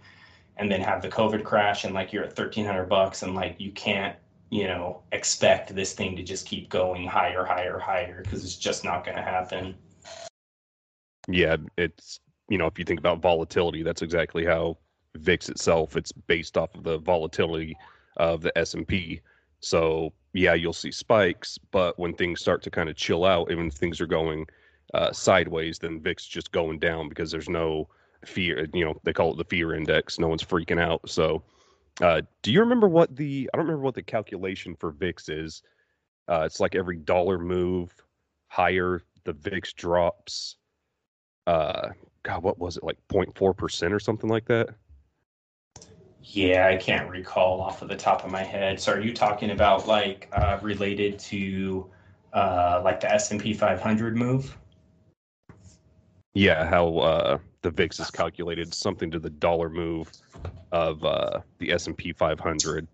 and 0.57 0.71
then 0.71 0.81
have 0.83 1.01
the 1.01 1.09
COVID 1.09 1.45
crash 1.45 1.85
and 1.85 1.95
like 1.95 2.13
you're 2.13 2.25
at 2.25 2.37
1300 2.37 2.85
bucks 2.87 3.23
and 3.23 3.35
like 3.35 3.57
you 3.59 3.73
can't 3.73 4.17
you 4.53 4.67
know, 4.67 5.01
expect 5.13 5.75
this 5.75 5.95
thing 5.95 6.15
to 6.15 6.23
just 6.23 6.47
keep 6.47 6.69
going 6.69 7.07
higher, 7.07 7.43
higher, 7.43 7.79
higher 7.79 8.21
because 8.23 8.45
it's 8.45 8.55
just 8.55 8.85
not 8.85 9.03
going 9.03 9.17
to 9.17 9.23
happen. 9.23 9.75
Yeah, 11.27 11.57
it's 11.79 12.21
you 12.51 12.59
know, 12.59 12.67
if 12.67 12.79
you 12.79 12.85
think 12.85 13.01
about 13.01 13.23
volatility, 13.23 13.83
that's 13.83 14.03
exactly 14.03 14.45
how 14.45 14.77
VIX 15.17 15.49
itself. 15.51 15.97
It's 15.97 16.13
based 16.13 16.57
off 16.57 16.75
of 16.75 16.85
the 16.85 16.99
volatility 16.99 17.77
of 18.17 18.43
the 18.43 18.57
S 18.57 18.75
and 18.75 18.87
P. 18.87 19.21
So 19.61 20.13
yeah, 20.33 20.55
you'll 20.55 20.73
see 20.73 20.91
spikes, 20.91 21.59
but 21.71 21.99
when 21.99 22.15
things 22.15 22.41
start 22.41 22.63
to 22.63 22.71
kind 22.71 22.89
of 22.89 22.97
chill 22.97 23.25
out, 23.25 23.51
even 23.51 23.67
if 23.67 23.75
things 23.75 24.01
are 24.01 24.07
going 24.07 24.47
uh, 24.95 25.13
sideways, 25.13 25.79
then 25.79 26.01
VIX 26.01 26.25
just 26.27 26.53
going 26.53 26.79
down 26.79 27.09
because 27.09 27.31
there's 27.31 27.49
no 27.49 27.89
fear. 28.25 28.67
You 28.73 28.85
know, 28.85 28.95
they 29.05 29.13
call 29.13 29.33
it 29.33 29.37
the 29.37 29.45
fear 29.45 29.75
index. 29.75 30.19
No 30.19 30.29
one's 30.29 30.45
freaking 30.45 30.81
out. 30.81 31.09
So 31.09 31.43
uh, 32.01 32.23
do 32.43 32.53
you 32.53 32.61
remember 32.61 32.89
what 32.89 33.15
the 33.15 33.49
I 33.53 33.57
don't 33.57 33.67
remember 33.67 33.85
what 33.85 33.95
the 33.95 34.03
calculation 34.03 34.75
for 34.77 34.91
VIX 34.93 35.29
is. 35.29 35.63
Uh, 36.29 36.43
it's 36.47 36.61
like 36.61 36.75
every 36.75 36.97
dollar 36.97 37.39
move 37.39 37.93
higher, 38.49 39.03
the 39.25 39.33
VIX 39.33 39.73
drops. 39.75 40.57
Uh, 41.47 41.91
God, 42.23 42.43
what 42.43 42.59
was 42.59 42.77
it 42.77 42.85
like 42.85 42.99
0.4 43.09 43.57
percent 43.57 43.93
or 43.93 44.01
something 44.01 44.31
like 44.31 44.47
that? 44.47 44.71
Yeah, 46.25 46.69
I 46.69 46.77
can't 46.77 47.11
recall 47.11 47.61
off 47.61 47.83
of 47.83 47.89
the 47.89 47.97
top 47.97 48.25
of 48.25 48.31
my 48.31 48.43
head. 48.43 48.81
So, 48.81 48.93
are 48.93 49.01
you 49.01 49.13
talking 49.13 49.51
about 49.51 49.89
like 49.89 50.29
uh, 50.33 50.59
related 50.63 51.19
to 51.21 51.91
uh, 52.33 52.81
like 52.85 53.01
the 53.01 53.13
S 53.13 53.33
and 53.33 53.41
P 53.41 53.53
500 53.53 54.17
move? 54.17 54.57
Yeah, 56.35 56.65
how 56.65 56.97
uh, 56.99 57.39
the 57.63 57.71
VIX 57.71 58.01
is 58.01 58.11
calculated, 58.11 58.73
something 58.73 59.11
to 59.11 59.19
the 59.19 59.31
dollar 59.31 59.69
move 59.69 60.13
of 60.71 61.05
uh, 61.05 61.41
the 61.59 61.73
S 61.73 61.89
and 61.89 61.97
P 61.97 62.13
500. 62.13 62.87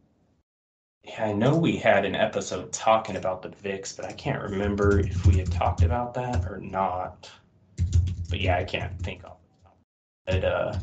Yeah, 1.04 1.26
I 1.26 1.32
know 1.32 1.56
we 1.56 1.76
had 1.76 2.04
an 2.04 2.14
episode 2.14 2.72
talking 2.72 3.16
about 3.16 3.42
the 3.42 3.50
VIX, 3.50 3.92
but 3.92 4.06
I 4.06 4.12
can't 4.12 4.42
remember 4.42 4.98
if 4.98 5.26
we 5.26 5.36
had 5.38 5.50
talked 5.50 5.82
about 5.82 6.14
that 6.14 6.44
or 6.46 6.58
not. 6.58 7.30
But 8.30 8.40
yeah, 8.40 8.56
I 8.56 8.64
can't 8.64 8.92
think 9.02 9.22
of 9.24 9.36
it. 10.26 10.44
Uh, 10.44 10.78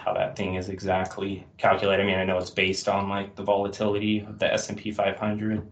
how 0.00 0.14
that 0.14 0.36
thing 0.36 0.54
is 0.56 0.68
exactly 0.68 1.46
calculated. 1.58 2.02
I 2.02 2.06
mean, 2.06 2.18
I 2.18 2.24
know 2.24 2.38
it's 2.38 2.50
based 2.50 2.88
on 2.88 3.08
like 3.08 3.36
the 3.36 3.42
volatility 3.42 4.20
of 4.20 4.38
the 4.38 4.52
S 4.52 4.68
and 4.70 4.78
P 4.78 4.90
500. 4.90 5.66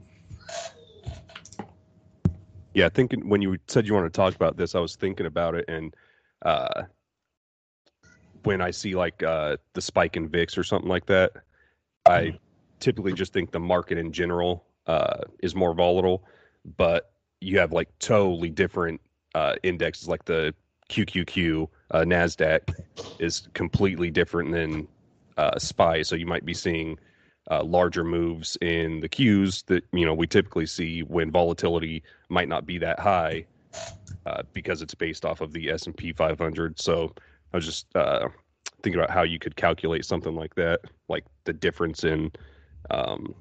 Yeah, 2.75 2.89
thinking 2.89 3.29
when 3.29 3.43
you 3.43 3.59
said 3.69 3.87
you 3.87 3.95
want 3.95 4.07
to 4.13 4.17
talk 4.17 4.35
about 4.35 4.57
this, 4.57 4.75
I 4.75 4.81
was 4.81 4.97
thinking 4.97 5.27
about 5.27 5.55
it, 5.55 5.65
and 5.69 5.95
uh, 6.45 6.85
when 8.45 8.61
I 8.61 8.71
see 8.71 8.95
like 8.95 9.23
uh, 9.23 9.57
the 9.75 9.81
spike 9.81 10.17
in 10.17 10.29
VIX 10.29 10.57
or 10.59 10.65
something 10.65 10.89
like 10.89 11.07
that, 11.07 11.33
I 12.07 12.33
Mm-hmm. 12.33 12.37
typically 12.81 13.13
just 13.13 13.33
think 13.33 13.51
the 13.51 13.61
market 13.61 13.99
in 13.99 14.13
general 14.13 14.65
uh, 14.87 15.23
is 15.43 15.55
more 15.55 15.75
volatile. 15.75 16.25
But 16.77 17.13
you 17.41 17.59
have 17.59 17.73
like 17.73 17.89
totally 17.99 18.51
different 18.51 19.01
uh, 19.35 19.55
indexes, 19.63 20.09
like 20.09 20.25
the 20.25 20.55
QQQ 20.89 21.69
uh, 21.91 21.99
Nasdaq 22.01 22.75
is 23.19 23.49
completely 23.55 24.11
different 24.11 24.53
than 24.53 24.89
uh, 25.37 25.59
SPY. 25.59 26.03
So 26.03 26.17
you 26.17 26.27
might 26.27 26.45
be 26.45 26.55
seeing 26.55 26.99
uh, 27.51 27.65
larger 27.65 28.05
moves 28.05 28.57
in 28.61 29.01
the 29.01 29.09
Qs 29.09 29.65
that 29.67 29.85
you 29.93 30.05
know 30.05 30.15
we 30.15 30.27
typically 30.27 30.67
see 30.67 31.03
when 31.03 31.31
volatility 31.31 32.03
might 32.29 32.49
not 32.49 32.67
be 32.67 32.79
that 32.79 32.99
high 33.01 33.47
uh, 34.27 34.43
because 34.53 34.83
it's 34.83 34.95
based 34.95 35.25
off 35.25 35.41
of 35.41 35.53
the 35.53 35.71
S 35.71 35.87
and 35.87 35.97
P 35.97 36.13
500. 36.13 36.79
So 36.79 37.15
I 37.53 37.57
was 37.57 37.65
just 37.65 37.87
uh, 37.97 38.29
thinking 38.83 39.01
about 39.01 39.11
how 39.11 39.23
you 39.23 39.39
could 39.39 39.57
calculate 39.57 40.05
something 40.05 40.35
like 40.35 40.55
that, 40.57 40.81
like 41.09 41.25
the 41.45 41.53
difference 41.53 42.05
in 42.05 42.31
um, 42.91 43.35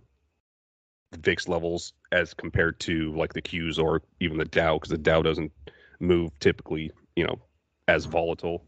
VIX 1.20 1.48
levels 1.48 1.94
as 2.12 2.34
compared 2.34 2.80
to 2.82 3.14
like 3.14 3.34
the 3.34 3.42
Qs 3.42 3.82
or 3.82 4.02
even 4.20 4.38
the 4.38 4.46
Dow, 4.46 4.76
because 4.76 4.90
the 4.90 4.98
Dow 4.98 5.22
doesn't 5.22 5.52
move 6.00 6.38
typically, 6.40 6.92
you 7.18 7.26
know, 7.26 7.40
as 7.88 8.06
volatile. 8.06 8.64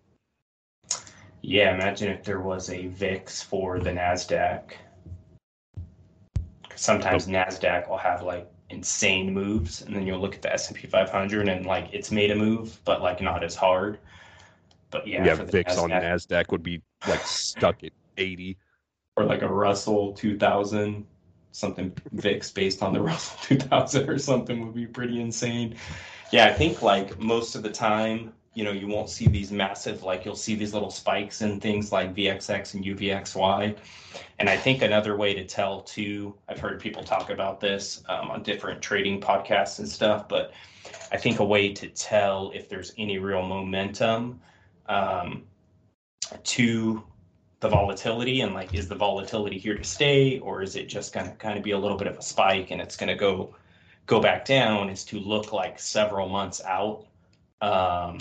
Yeah, 1.41 1.73
imagine 1.73 2.11
if 2.11 2.23
there 2.23 2.41
was 2.41 2.69
a 2.69 2.87
VIX 2.87 3.43
for 3.43 3.79
the 3.79 3.91
Nasdaq. 3.91 4.71
Sometimes 6.75 7.27
oh. 7.27 7.31
Nasdaq 7.31 7.87
will 7.87 7.97
have 7.97 8.23
like 8.23 8.51
insane 8.71 9.33
moves, 9.33 9.83
and 9.83 9.95
then 9.95 10.05
you'll 10.05 10.19
look 10.19 10.35
at 10.35 10.41
the 10.41 10.51
S 10.51 10.67
and 10.67 10.75
P 10.75 10.87
500 10.87 11.47
and 11.47 11.65
like 11.65 11.89
it's 11.93 12.11
made 12.11 12.31
a 12.31 12.35
move, 12.35 12.81
but 12.85 13.01
like 13.01 13.21
not 13.21 13.43
as 13.43 13.55
hard. 13.55 13.99
But 14.89 15.05
yeah, 15.07 15.23
Yeah, 15.23 15.35
VIX 15.35 15.77
on 15.77 15.91
Nasdaq- 15.91 16.01
Nasdaq 16.01 16.51
would 16.51 16.63
be 16.63 16.81
like 17.07 17.21
stuck 17.21 17.83
at 17.83 17.91
80. 18.17 18.57
or 19.15 19.25
like 19.25 19.43
a 19.43 19.47
Russell 19.47 20.13
2000, 20.13 21.05
something 21.51 21.93
VIX 22.13 22.51
based 22.51 22.81
on 22.81 22.93
the 22.93 23.01
Russell 23.09 23.37
2000 23.43 24.09
or 24.09 24.17
something 24.17 24.65
would 24.65 24.75
be 24.75 24.87
pretty 24.87 25.21
insane. 25.21 25.75
Yeah, 26.31 26.45
I 26.45 26.53
think 26.53 26.81
like 26.81 27.19
most 27.19 27.55
of 27.55 27.63
the 27.63 27.71
time, 27.71 28.33
you 28.53 28.63
know, 28.63 28.71
you 28.71 28.87
won't 28.87 29.09
see 29.09 29.27
these 29.27 29.51
massive, 29.51 30.03
like 30.03 30.25
you'll 30.25 30.35
see 30.35 30.55
these 30.55 30.73
little 30.73 30.89
spikes 30.89 31.41
in 31.41 31.59
things 31.59 31.91
like 31.91 32.15
VXX 32.15 32.73
and 32.73 32.83
UVXY. 32.83 33.77
And 34.39 34.49
I 34.49 34.57
think 34.57 34.81
another 34.81 35.15
way 35.15 35.33
to 35.33 35.45
tell 35.45 35.81
too, 35.81 36.35
I've 36.47 36.59
heard 36.59 36.79
people 36.79 37.03
talk 37.03 37.29
about 37.29 37.59
this 37.59 38.03
um, 38.09 38.31
on 38.31 38.43
different 38.43 38.81
trading 38.81 39.21
podcasts 39.21 39.79
and 39.79 39.87
stuff, 39.87 40.27
but 40.27 40.51
I 41.11 41.17
think 41.17 41.39
a 41.39 41.45
way 41.45 41.73
to 41.73 41.87
tell 41.89 42.51
if 42.53 42.69
there's 42.69 42.93
any 42.97 43.19
real 43.19 43.43
momentum 43.43 44.41
um, 44.87 45.43
to 46.43 47.03
the 47.59 47.69
volatility 47.69 48.41
and 48.41 48.53
like 48.53 48.73
is 48.73 48.87
the 48.87 48.95
volatility 48.95 49.57
here 49.57 49.77
to 49.77 49.83
stay 49.83 50.39
or 50.39 50.61
is 50.61 50.75
it 50.75 50.87
just 50.87 51.13
going 51.13 51.25
to 51.25 51.33
kind 51.33 51.57
of 51.57 51.63
be 51.63 51.71
a 51.71 51.77
little 51.77 51.97
bit 51.97 52.07
of 52.07 52.17
a 52.17 52.21
spike 52.21 52.71
and 52.71 52.81
it's 52.81 52.95
going 52.95 53.09
to 53.09 53.15
go 53.15 53.53
go 54.05 54.21
back 54.21 54.45
down 54.45 54.89
is 54.89 55.03
to 55.03 55.19
look 55.19 55.51
like 55.51 55.77
several 55.77 56.29
months 56.29 56.61
out 56.63 57.05
um, 57.61 58.17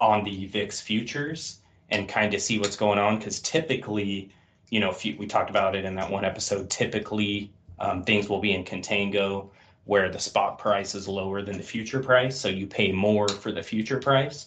on 0.00 0.24
the 0.24 0.46
VIX 0.46 0.80
futures 0.80 1.58
and 1.90 2.08
kind 2.08 2.34
of 2.34 2.40
see 2.40 2.58
what's 2.58 2.76
going 2.76 2.98
on 2.98 3.18
because 3.18 3.40
typically 3.40 4.30
you 4.70 4.80
know 4.80 4.94
you, 5.00 5.16
we 5.18 5.26
talked 5.26 5.50
about 5.50 5.76
it 5.76 5.84
in 5.84 5.94
that 5.94 6.10
one 6.10 6.24
episode 6.24 6.68
typically 6.70 7.50
um, 7.78 8.02
things 8.02 8.28
will 8.28 8.40
be 8.40 8.52
in 8.52 8.64
contango 8.64 9.48
where 9.84 10.08
the 10.08 10.18
spot 10.18 10.58
price 10.58 10.94
is 10.94 11.06
lower 11.06 11.42
than 11.42 11.56
the 11.56 11.62
future 11.62 12.00
price 12.00 12.36
so 12.36 12.48
you 12.48 12.66
pay 12.66 12.90
more 12.90 13.28
for 13.28 13.52
the 13.52 13.62
future 13.62 13.98
price 13.98 14.46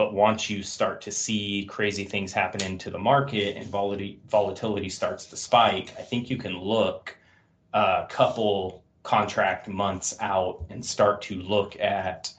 but 0.00 0.14
once 0.14 0.48
you 0.48 0.62
start 0.62 1.02
to 1.02 1.12
see 1.12 1.66
crazy 1.68 2.04
things 2.04 2.32
happening 2.32 2.78
to 2.78 2.88
the 2.88 2.98
market 2.98 3.58
and 3.58 3.66
volatility 3.66 4.18
volatility 4.30 4.88
starts 4.88 5.26
to 5.26 5.36
spike, 5.36 5.92
I 5.98 6.00
think 6.00 6.30
you 6.30 6.38
can 6.38 6.56
look 6.56 7.14
a 7.74 8.06
couple 8.08 8.82
contract 9.02 9.68
months 9.68 10.16
out 10.20 10.64
and 10.70 10.82
start 10.82 11.20
to 11.22 11.34
look 11.42 11.78
at 11.78 12.32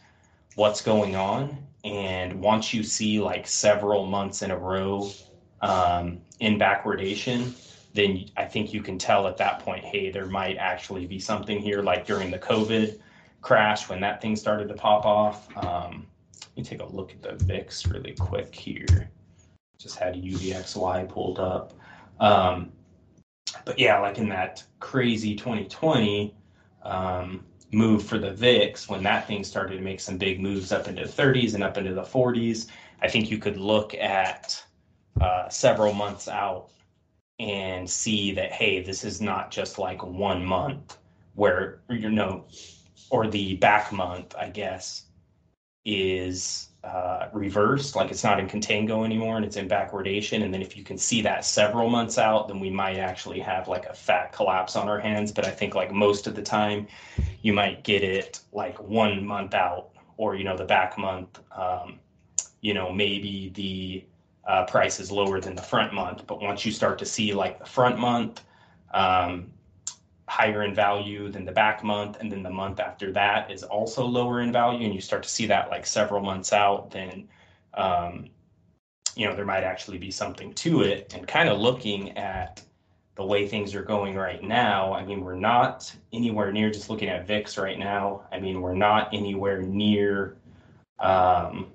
what's 0.55 0.81
going 0.81 1.15
on. 1.15 1.55
And 1.83 2.39
once 2.41 2.73
you 2.73 2.83
see 2.83 3.19
like 3.19 3.47
several 3.47 4.05
months 4.05 4.41
in 4.41 4.51
a 4.51 4.57
row 4.57 5.09
um, 5.61 6.19
in 6.39 6.59
backwardation, 6.59 7.53
then 7.93 8.25
I 8.37 8.45
think 8.45 8.73
you 8.73 8.81
can 8.81 8.97
tell 8.97 9.27
at 9.27 9.37
that 9.37 9.59
point, 9.59 9.83
hey, 9.83 10.11
there 10.11 10.27
might 10.27 10.57
actually 10.57 11.05
be 11.05 11.19
something 11.19 11.59
here, 11.59 11.81
like 11.81 12.05
during 12.05 12.31
the 12.31 12.39
COVID 12.39 12.99
crash 13.41 13.89
when 13.89 13.99
that 14.01 14.21
thing 14.21 14.35
started 14.35 14.67
to 14.69 14.75
pop 14.75 15.05
off. 15.05 15.47
Um, 15.57 16.07
let 16.41 16.57
me 16.57 16.63
take 16.63 16.81
a 16.81 16.85
look 16.85 17.11
at 17.11 17.21
the 17.21 17.43
VIX 17.45 17.87
really 17.87 18.13
quick 18.13 18.53
here. 18.53 19.09
Just 19.77 19.97
had 19.97 20.15
UVXY 20.15 21.09
pulled 21.09 21.39
up. 21.39 21.73
Um, 22.19 22.71
but 23.65 23.79
yeah, 23.79 23.99
like 23.99 24.17
in 24.17 24.29
that 24.29 24.63
crazy 24.79 25.35
2020 25.35 26.35
um, 26.83 27.43
move 27.71 28.03
for 28.03 28.17
the 28.17 28.31
VIX, 28.31 28.89
when 28.89 29.03
that 29.03 29.27
thing 29.27 29.43
started 29.43 29.77
to 29.77 29.81
make 29.81 29.99
some 29.99 30.17
big 30.17 30.39
moves 30.39 30.71
up 30.71 30.87
into 30.87 31.05
the 31.05 31.11
30s 31.11 31.53
and 31.53 31.63
up 31.63 31.77
into 31.77 31.93
the 31.93 32.01
40s, 32.01 32.67
I 33.01 33.07
think 33.07 33.31
you 33.31 33.37
could 33.37 33.57
look 33.57 33.93
at 33.95 34.63
uh, 35.19 35.49
several 35.49 35.93
months 35.93 36.27
out 36.27 36.69
and 37.39 37.89
see 37.89 38.31
that, 38.33 38.51
hey, 38.51 38.81
this 38.81 39.03
is 39.03 39.21
not 39.21 39.51
just 39.51 39.79
like 39.79 40.03
one 40.03 40.45
month 40.45 40.97
where, 41.33 41.81
you 41.89 42.09
know, 42.09 42.45
or 43.09 43.27
the 43.27 43.55
back 43.55 43.91
month, 43.91 44.35
I 44.37 44.49
guess, 44.49 45.05
is 45.85 46.70
uh, 46.83 47.27
reversed, 47.31 47.95
like 47.95 48.09
it's 48.09 48.23
not 48.23 48.39
in 48.39 48.47
contango 48.47 49.05
anymore 49.05 49.37
and 49.37 49.45
it's 49.45 49.55
in 49.55 49.67
backwardation. 49.67 50.43
And 50.43 50.53
then 50.53 50.61
if 50.61 50.75
you 50.75 50.83
can 50.83 50.97
see 50.97 51.21
that 51.21 51.45
several 51.45 51.89
months 51.89 52.17
out, 52.17 52.47
then 52.47 52.59
we 52.59 52.71
might 52.71 52.97
actually 52.97 53.39
have 53.39 53.67
like 53.67 53.85
a 53.85 53.93
fat 53.93 54.31
collapse 54.31 54.75
on 54.75 54.89
our 54.89 54.99
hands. 54.99 55.31
But 55.31 55.45
I 55.45 55.51
think 55.51 55.75
like 55.75 55.91
most 55.91 56.25
of 56.25 56.35
the 56.35 56.41
time, 56.41 56.87
you 57.43 57.53
might 57.53 57.83
get 57.83 58.03
it 58.03 58.39
like 58.51 58.81
one 58.81 59.23
month 59.23 59.53
out, 59.53 59.89
or 60.17 60.35
you 60.35 60.43
know 60.43 60.57
the 60.57 60.65
back 60.65 60.97
month. 60.97 61.39
Um, 61.55 61.99
you 62.61 62.73
know 62.73 62.91
maybe 62.91 63.51
the 63.55 64.03
uh, 64.49 64.65
price 64.65 64.99
is 64.99 65.11
lower 65.11 65.39
than 65.39 65.55
the 65.55 65.61
front 65.61 65.93
month, 65.93 66.25
but 66.25 66.41
once 66.41 66.65
you 66.65 66.71
start 66.71 66.97
to 66.99 67.05
see 67.05 67.33
like 67.33 67.59
the 67.59 67.65
front 67.65 67.99
month. 67.99 68.41
Um, 68.93 69.51
higher 70.31 70.63
in 70.63 70.73
value 70.73 71.27
than 71.27 71.43
the 71.43 71.51
back 71.51 71.83
month 71.83 72.15
and 72.21 72.31
then 72.31 72.41
the 72.41 72.49
month 72.49 72.79
after 72.79 73.11
that 73.11 73.51
is 73.51 73.63
also 73.63 74.05
lower 74.05 74.39
in 74.39 74.49
value 74.49 74.85
and 74.85 74.95
you 74.95 75.01
start 75.01 75.21
to 75.21 75.27
see 75.27 75.45
that 75.45 75.69
like 75.69 75.85
several 75.85 76.21
months 76.21 76.53
out 76.53 76.89
then 76.89 77.27
um, 77.73 78.25
you 79.13 79.27
know 79.27 79.35
there 79.35 79.43
might 79.43 79.65
actually 79.65 79.97
be 79.97 80.09
something 80.09 80.53
to 80.53 80.83
it. 80.83 81.13
And 81.13 81.27
kind 81.27 81.49
of 81.49 81.59
looking 81.59 82.17
at 82.17 82.63
the 83.15 83.25
way 83.25 83.45
things 83.45 83.75
are 83.75 83.83
going 83.83 84.15
right 84.15 84.41
now 84.41 84.93
i 84.93 85.03
mean 85.03 85.19
we're 85.19 85.35
not 85.35 85.93
anywhere 86.13 86.49
near 86.53 86.71
just 86.71 86.89
looking 86.89 87.09
at 87.09 87.27
vix 87.27 87.57
right 87.57 87.77
now 87.77 88.25
i 88.31 88.39
mean 88.39 88.61
we're 88.61 88.73
not 88.73 89.13
anywhere 89.13 89.61
near 89.61 90.37
um, 90.99 91.67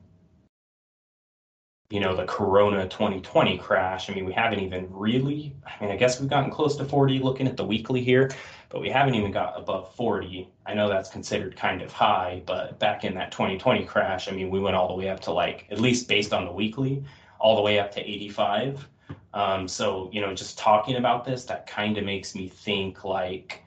you 1.90 2.01
know 2.01 2.16
the 2.16 2.25
corona 2.25 2.88
2020 2.88 3.59
crash. 3.59 4.11
I 4.11 4.14
mean 4.14 4.25
we 4.25 4.33
haven't 4.33 4.61
even 4.61 4.88
really 4.90 5.55
i 5.66 5.83
mean 5.83 5.92
i 5.92 5.96
guess 5.96 6.20
we've 6.20 6.29
gotten 6.29 6.51
close 6.51 6.77
to 6.77 6.85
40 6.85 7.20
looking 7.20 7.46
at 7.46 7.57
the 7.57 7.64
weekly 7.64 8.01
here 8.01 8.31
but 8.68 8.81
we 8.81 8.90
haven't 8.90 9.14
even 9.14 9.31
got 9.31 9.55
above 9.57 9.94
40 9.94 10.49
i 10.66 10.75
know 10.75 10.88
that's 10.88 11.09
considered 11.09 11.57
kind 11.57 11.83
of 11.83 11.92
high 11.92 12.42
but 12.46 12.79
back 12.79 13.05
in 13.05 13.14
that 13.14 13.31
2020 13.31 13.85
crash 13.85 14.29
i 14.29 14.33
mean 14.33 14.51
we 14.51 14.59
went 14.59 14.75
all 14.75 14.88
the 14.88 14.94
way 14.94 15.09
up 15.09 15.20
to 15.20 15.33
like 15.33 15.66
at 15.70 15.81
least 15.81 16.09
based 16.09 16.33
on 16.33 16.44
the 16.44 16.53
weekly 16.53 17.05
all 17.38 17.55
the 17.55 17.62
way 17.62 17.79
up 17.79 17.92
to 17.92 18.01
85 18.01 18.88
um, 19.35 19.68
so 19.68 20.11
you 20.12 20.20
know 20.20 20.35
just 20.35 20.59
talking 20.59 20.96
about 20.96 21.25
this 21.25 21.44
that 21.44 21.66
kind 21.66 21.99
of 21.99 22.05
makes 22.05 22.35
me 22.35 22.49
think 22.49 23.05
like 23.05 23.62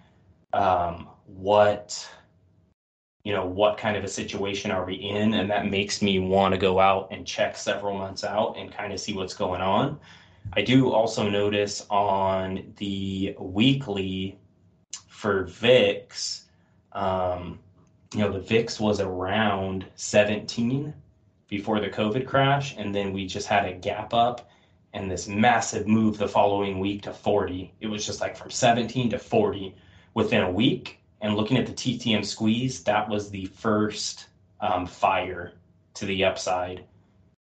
um, 0.54 1.08
what 1.26 2.10
you 3.24 3.34
know 3.34 3.46
what 3.46 3.78
kind 3.78 3.98
of 3.98 4.04
a 4.04 4.08
situation 4.08 4.72
are 4.72 4.86
we 4.86 4.96
in? 4.96 5.34
And 5.34 5.50
that 5.50 5.68
makes 5.68 6.02
me 6.02 6.20
want 6.20 6.54
to 6.54 6.60
go 6.60 6.80
out 6.80 7.10
and 7.12 7.26
check 7.26 7.58
several 7.58 7.98
months 7.98 8.24
out 8.24 8.56
and 8.58 8.72
kind 8.72 8.94
of 8.94 9.00
see 9.00 9.14
what's 9.14 9.34
going 9.34 9.62
on. 9.62 10.00
I 10.54 10.62
do 10.62 10.92
also 10.92 11.30
notice 11.30 11.86
on 11.90 12.74
the 12.78 13.36
weekly 13.40 14.40
for 15.08 15.44
vix 15.44 16.46
um, 16.94 17.60
you 18.14 18.20
know 18.20 18.32
the 18.32 18.40
vix 18.40 18.80
was 18.80 19.00
around 19.00 19.86
17 19.96 20.94
before 21.48 21.80
the 21.80 21.90
covid 21.90 22.26
crash 22.26 22.76
and 22.78 22.94
then 22.94 23.14
we 23.14 23.28
just 23.28 23.48
had 23.48 23.66
a 23.66 23.74
gap 23.74 24.14
up 24.14 24.50
and 24.94 25.12
this 25.12 25.28
massive 25.28 25.88
move 25.88 26.18
the 26.18 26.28
following 26.28 26.80
week 26.80 27.04
to 27.04 27.14
40 27.14 27.74
it 27.82 27.88
was 27.88 28.06
just 28.06 28.22
like 28.22 28.36
from 28.36 28.50
17 28.50 29.12
to 29.12 29.20
40 29.20 29.76
within 30.14 30.42
a 30.42 30.52
week 30.52 31.00
and 31.22 31.36
looking 31.36 31.58
at 31.58 31.66
the 31.66 31.74
TTM 31.74 32.26
squeeze, 32.26 32.84
that 32.84 33.10
was 33.10 33.30
the 33.30 33.46
first 33.46 34.28
um, 34.62 34.86
fire 34.86 35.54
to 35.96 36.06
the 36.06 36.24
upside. 36.24 36.86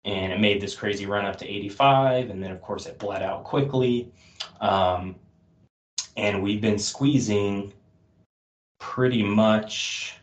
And 0.04 0.32
it 0.32 0.40
made 0.40 0.60
this 0.60 0.74
crazy 0.74 1.06
run 1.06 1.26
up 1.26 1.36
to 1.36 1.48
85. 1.48 2.30
And 2.30 2.42
then, 2.42 2.50
of 2.50 2.62
course, 2.62 2.86
it 2.86 2.98
bled 2.98 3.22
out 3.22 3.44
quickly. 3.44 4.10
Um, 4.60 5.16
and 6.16 6.42
we've 6.42 6.60
been 6.60 6.78
squeezing 6.78 7.72
pretty 8.78 9.22
much, 9.22 10.14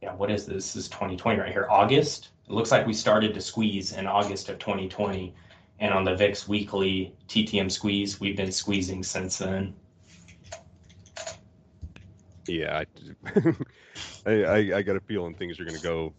yeah, 0.00 0.14
what 0.14 0.30
is 0.30 0.46
this? 0.46 0.74
This 0.74 0.84
is 0.84 0.88
2020 0.88 1.40
right 1.40 1.52
here, 1.52 1.66
August. 1.70 2.28
it 2.46 2.52
looks 2.52 2.70
like 2.70 2.86
we 2.86 2.92
started 2.92 3.34
to 3.34 3.40
squeeze 3.40 3.92
in 3.92 4.06
August 4.06 4.48
of 4.50 4.58
2020. 4.58 5.34
And 5.80 5.94
on 5.94 6.04
the 6.04 6.14
VIX 6.14 6.46
weekly 6.48 7.14
TTM 7.28 7.70
squeeze, 7.70 8.20
we've 8.20 8.36
been 8.36 8.52
squeezing 8.52 9.02
since 9.02 9.38
then. 9.38 9.74
Yeah, 12.48 12.84
I, 14.26 14.30
I, 14.30 14.56
I 14.76 14.82
got 14.82 14.96
a 14.96 15.00
feeling 15.00 15.34
things 15.34 15.60
are 15.60 15.64
going 15.64 15.76
to 15.76 15.82
go 15.82 16.14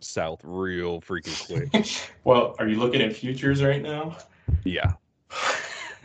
south 0.00 0.40
real 0.42 1.00
freaking 1.00 1.38
quick. 1.38 1.86
well, 2.24 2.56
are 2.58 2.66
you 2.66 2.76
looking 2.78 3.02
at 3.02 3.14
futures 3.14 3.62
right 3.62 3.82
now? 3.82 4.16
Yeah. 4.64 4.94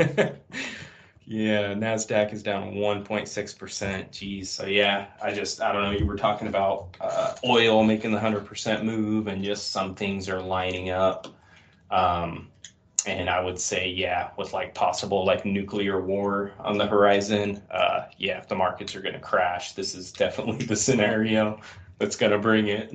yeah, 1.26 1.74
Nasdaq 1.74 2.34
is 2.34 2.44
down 2.44 2.74
1.6%. 2.74 4.12
Geez, 4.12 4.50
so 4.50 4.66
yeah, 4.66 5.08
I 5.22 5.34
just 5.34 5.62
I 5.62 5.72
don't 5.72 5.84
know. 5.84 5.98
You 5.98 6.06
were 6.06 6.18
talking 6.18 6.48
about 6.48 6.96
uh, 7.00 7.36
oil 7.46 7.84
making 7.84 8.12
the 8.12 8.20
100% 8.20 8.84
move, 8.84 9.28
and 9.28 9.44
just 9.44 9.72
some 9.72 9.96
things 9.96 10.30
are 10.30 10.42
lining 10.42 10.90
up. 10.90 11.28
Um, 11.90 12.50
and 13.08 13.30
I 13.30 13.40
would 13.40 13.60
say, 13.60 13.90
yeah, 13.90 14.30
with 14.38 14.54
like 14.54 14.74
possible 14.74 15.26
like 15.26 15.46
nuclear 15.46 16.02
war 16.02 16.52
on 16.60 16.78
the 16.78 16.86
horizon, 16.86 17.62
uh, 17.72 18.06
yeah, 18.18 18.38
if 18.40 18.48
the 18.48 18.56
markets 18.56 18.96
are 18.96 19.02
going 19.02 19.14
to 19.14 19.20
crash, 19.20 19.74
this 19.74 19.96
is 19.96 20.12
definitely 20.12 20.66
the 20.66 20.76
scenario 20.76 21.60
that's 22.00 22.16
going 22.16 22.32
to 22.32 22.40
bring 22.40 22.68
it. 22.68 22.94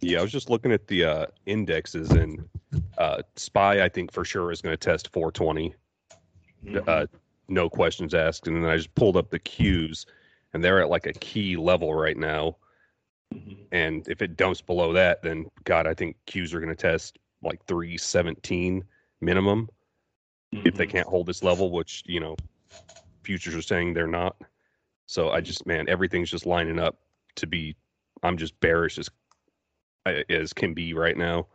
Yeah, 0.00 0.18
I 0.18 0.22
was 0.22 0.32
just 0.32 0.50
looking 0.50 0.72
at 0.72 0.86
the 0.86 1.04
uh, 1.04 1.26
indexes, 1.46 2.10
and 2.10 2.46
uh, 2.98 3.22
SPY, 3.36 3.82
I 3.82 3.88
think 3.88 4.12
for 4.12 4.24
sure 4.24 4.52
is 4.52 4.60
going 4.60 4.74
to 4.74 4.76
test 4.76 5.12
420. 5.12 5.74
Mm-hmm. 6.64 6.88
Uh, 6.88 7.06
no 7.48 7.68
questions 7.68 8.14
asked. 8.14 8.46
And 8.46 8.56
then 8.56 8.70
I 8.70 8.76
just 8.76 8.94
pulled 8.94 9.16
up 9.16 9.30
the 9.30 9.38
Qs, 9.38 10.06
and 10.52 10.62
they're 10.62 10.80
at 10.80 10.88
like 10.88 11.06
a 11.06 11.12
key 11.12 11.56
level 11.56 11.94
right 11.94 12.16
now. 12.16 12.56
Mm-hmm. 13.34 13.62
And 13.72 14.06
if 14.08 14.22
it 14.22 14.36
dumps 14.36 14.60
below 14.60 14.92
that, 14.92 15.22
then 15.22 15.46
God, 15.64 15.86
I 15.86 15.94
think 15.94 16.16
Qs 16.26 16.52
are 16.54 16.60
going 16.60 16.74
to 16.74 16.76
test 16.76 17.18
like 17.44 17.64
317 17.66 18.84
minimum 19.20 19.68
mm-hmm. 20.54 20.66
if 20.66 20.74
they 20.74 20.84
mm-hmm. 20.84 20.92
can't 20.92 21.08
hold 21.08 21.26
this 21.26 21.42
level, 21.42 21.70
which, 21.70 22.02
you 22.06 22.20
know, 22.20 22.36
futures 23.22 23.54
are 23.54 23.62
saying 23.62 23.94
they're 23.94 24.06
not. 24.06 24.36
So 25.06 25.30
I 25.30 25.40
just, 25.40 25.66
man, 25.66 25.88
everything's 25.88 26.30
just 26.30 26.46
lining 26.46 26.78
up 26.78 26.98
to 27.36 27.46
be, 27.46 27.76
I'm 28.22 28.36
just 28.36 28.58
bearish 28.60 28.98
as, 28.98 29.10
as 30.28 30.52
can 30.52 30.74
be 30.74 30.94
right 30.94 31.16
now. 31.16 31.46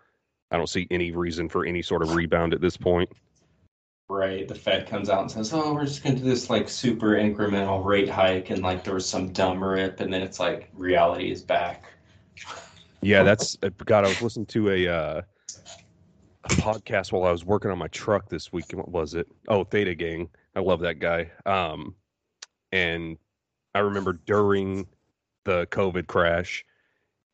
I 0.52 0.58
don't 0.58 0.70
see 0.70 0.88
any 0.92 1.12
reason 1.12 1.48
for 1.50 1.66
any 1.66 1.82
sort 1.82 2.02
of 2.02 2.16
rebound 2.16 2.54
at 2.54 2.62
this 2.62 2.78
point. 2.78 3.10
Right. 4.10 4.48
The 4.48 4.56
Fed 4.56 4.88
comes 4.88 5.10
out 5.10 5.22
and 5.22 5.32
says, 5.32 5.54
oh, 5.54 5.74
we're 5.74 5.86
just 5.86 6.04
going 6.04 6.16
to 6.16 6.24
do 6.24 6.28
this 6.28 6.50
like 6.50 6.68
super 6.68 7.10
incremental 7.10 7.86
rate 7.86 8.10
hike. 8.10 8.50
And 8.50 8.64
like 8.64 8.84
there 8.84 8.96
was 8.96 9.08
some 9.08 9.32
dumb 9.32 9.64
rip. 9.64 10.00
And 10.00 10.12
then 10.12 10.24
it's 10.24 10.40
like 10.40 10.70
reality 10.74 11.32
is 11.32 11.44
back. 11.44 11.86
Yeah, 13.02 13.22
that's, 13.24 13.56
God, 13.86 14.06
I 14.06 14.08
was 14.08 14.22
listening 14.22 14.48
to 14.48 14.72
a, 14.72 14.88
uh, 14.88 15.22
a 16.52 16.62
podcast 16.62 17.12
while 17.12 17.26
I 17.26 17.32
was 17.32 17.46
working 17.46 17.70
on 17.70 17.78
my 17.78 17.88
truck 17.90 18.30
this 18.30 18.52
week. 18.52 18.72
What 18.72 18.90
was 18.90 19.14
it? 19.14 19.28
Oh, 19.48 19.64
Theta 19.64 19.94
Gang. 19.94 20.30
I 20.56 20.62
love 20.62 20.80
that 20.82 21.00
guy. 21.00 21.30
Um, 21.46 21.96
and 22.72 23.18
I 23.76 23.80
remember 23.80 24.14
during 24.26 24.88
the 25.46 25.68
COVID 25.68 26.08
crash, 26.08 26.66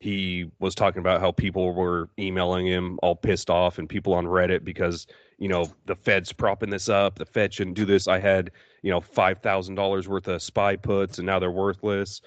he 0.00 0.50
was 0.58 0.74
talking 0.74 1.00
about 1.00 1.20
how 1.20 1.32
people 1.32 1.72
were 1.72 2.10
emailing 2.18 2.66
him 2.66 2.98
all 3.02 3.16
pissed 3.16 3.48
off 3.48 3.78
and 3.78 3.88
people 3.88 4.12
on 4.12 4.26
Reddit 4.26 4.64
because, 4.64 5.06
you 5.38 5.48
know, 5.48 5.72
the 5.86 5.96
Fed's 5.96 6.32
propping 6.32 6.70
this 6.70 6.88
up. 6.90 7.18
The 7.18 7.24
Fed 7.24 7.54
shouldn't 7.54 7.76
do 7.76 7.86
this. 7.86 8.06
I 8.06 8.18
had, 8.18 8.50
you 8.82 8.90
know, 8.90 9.00
$5,000 9.00 10.06
worth 10.06 10.28
of 10.28 10.42
SPY 10.42 10.76
puts 10.76 11.18
and 11.18 11.26
now 11.26 11.38
they're 11.38 11.50
worthless. 11.50 12.20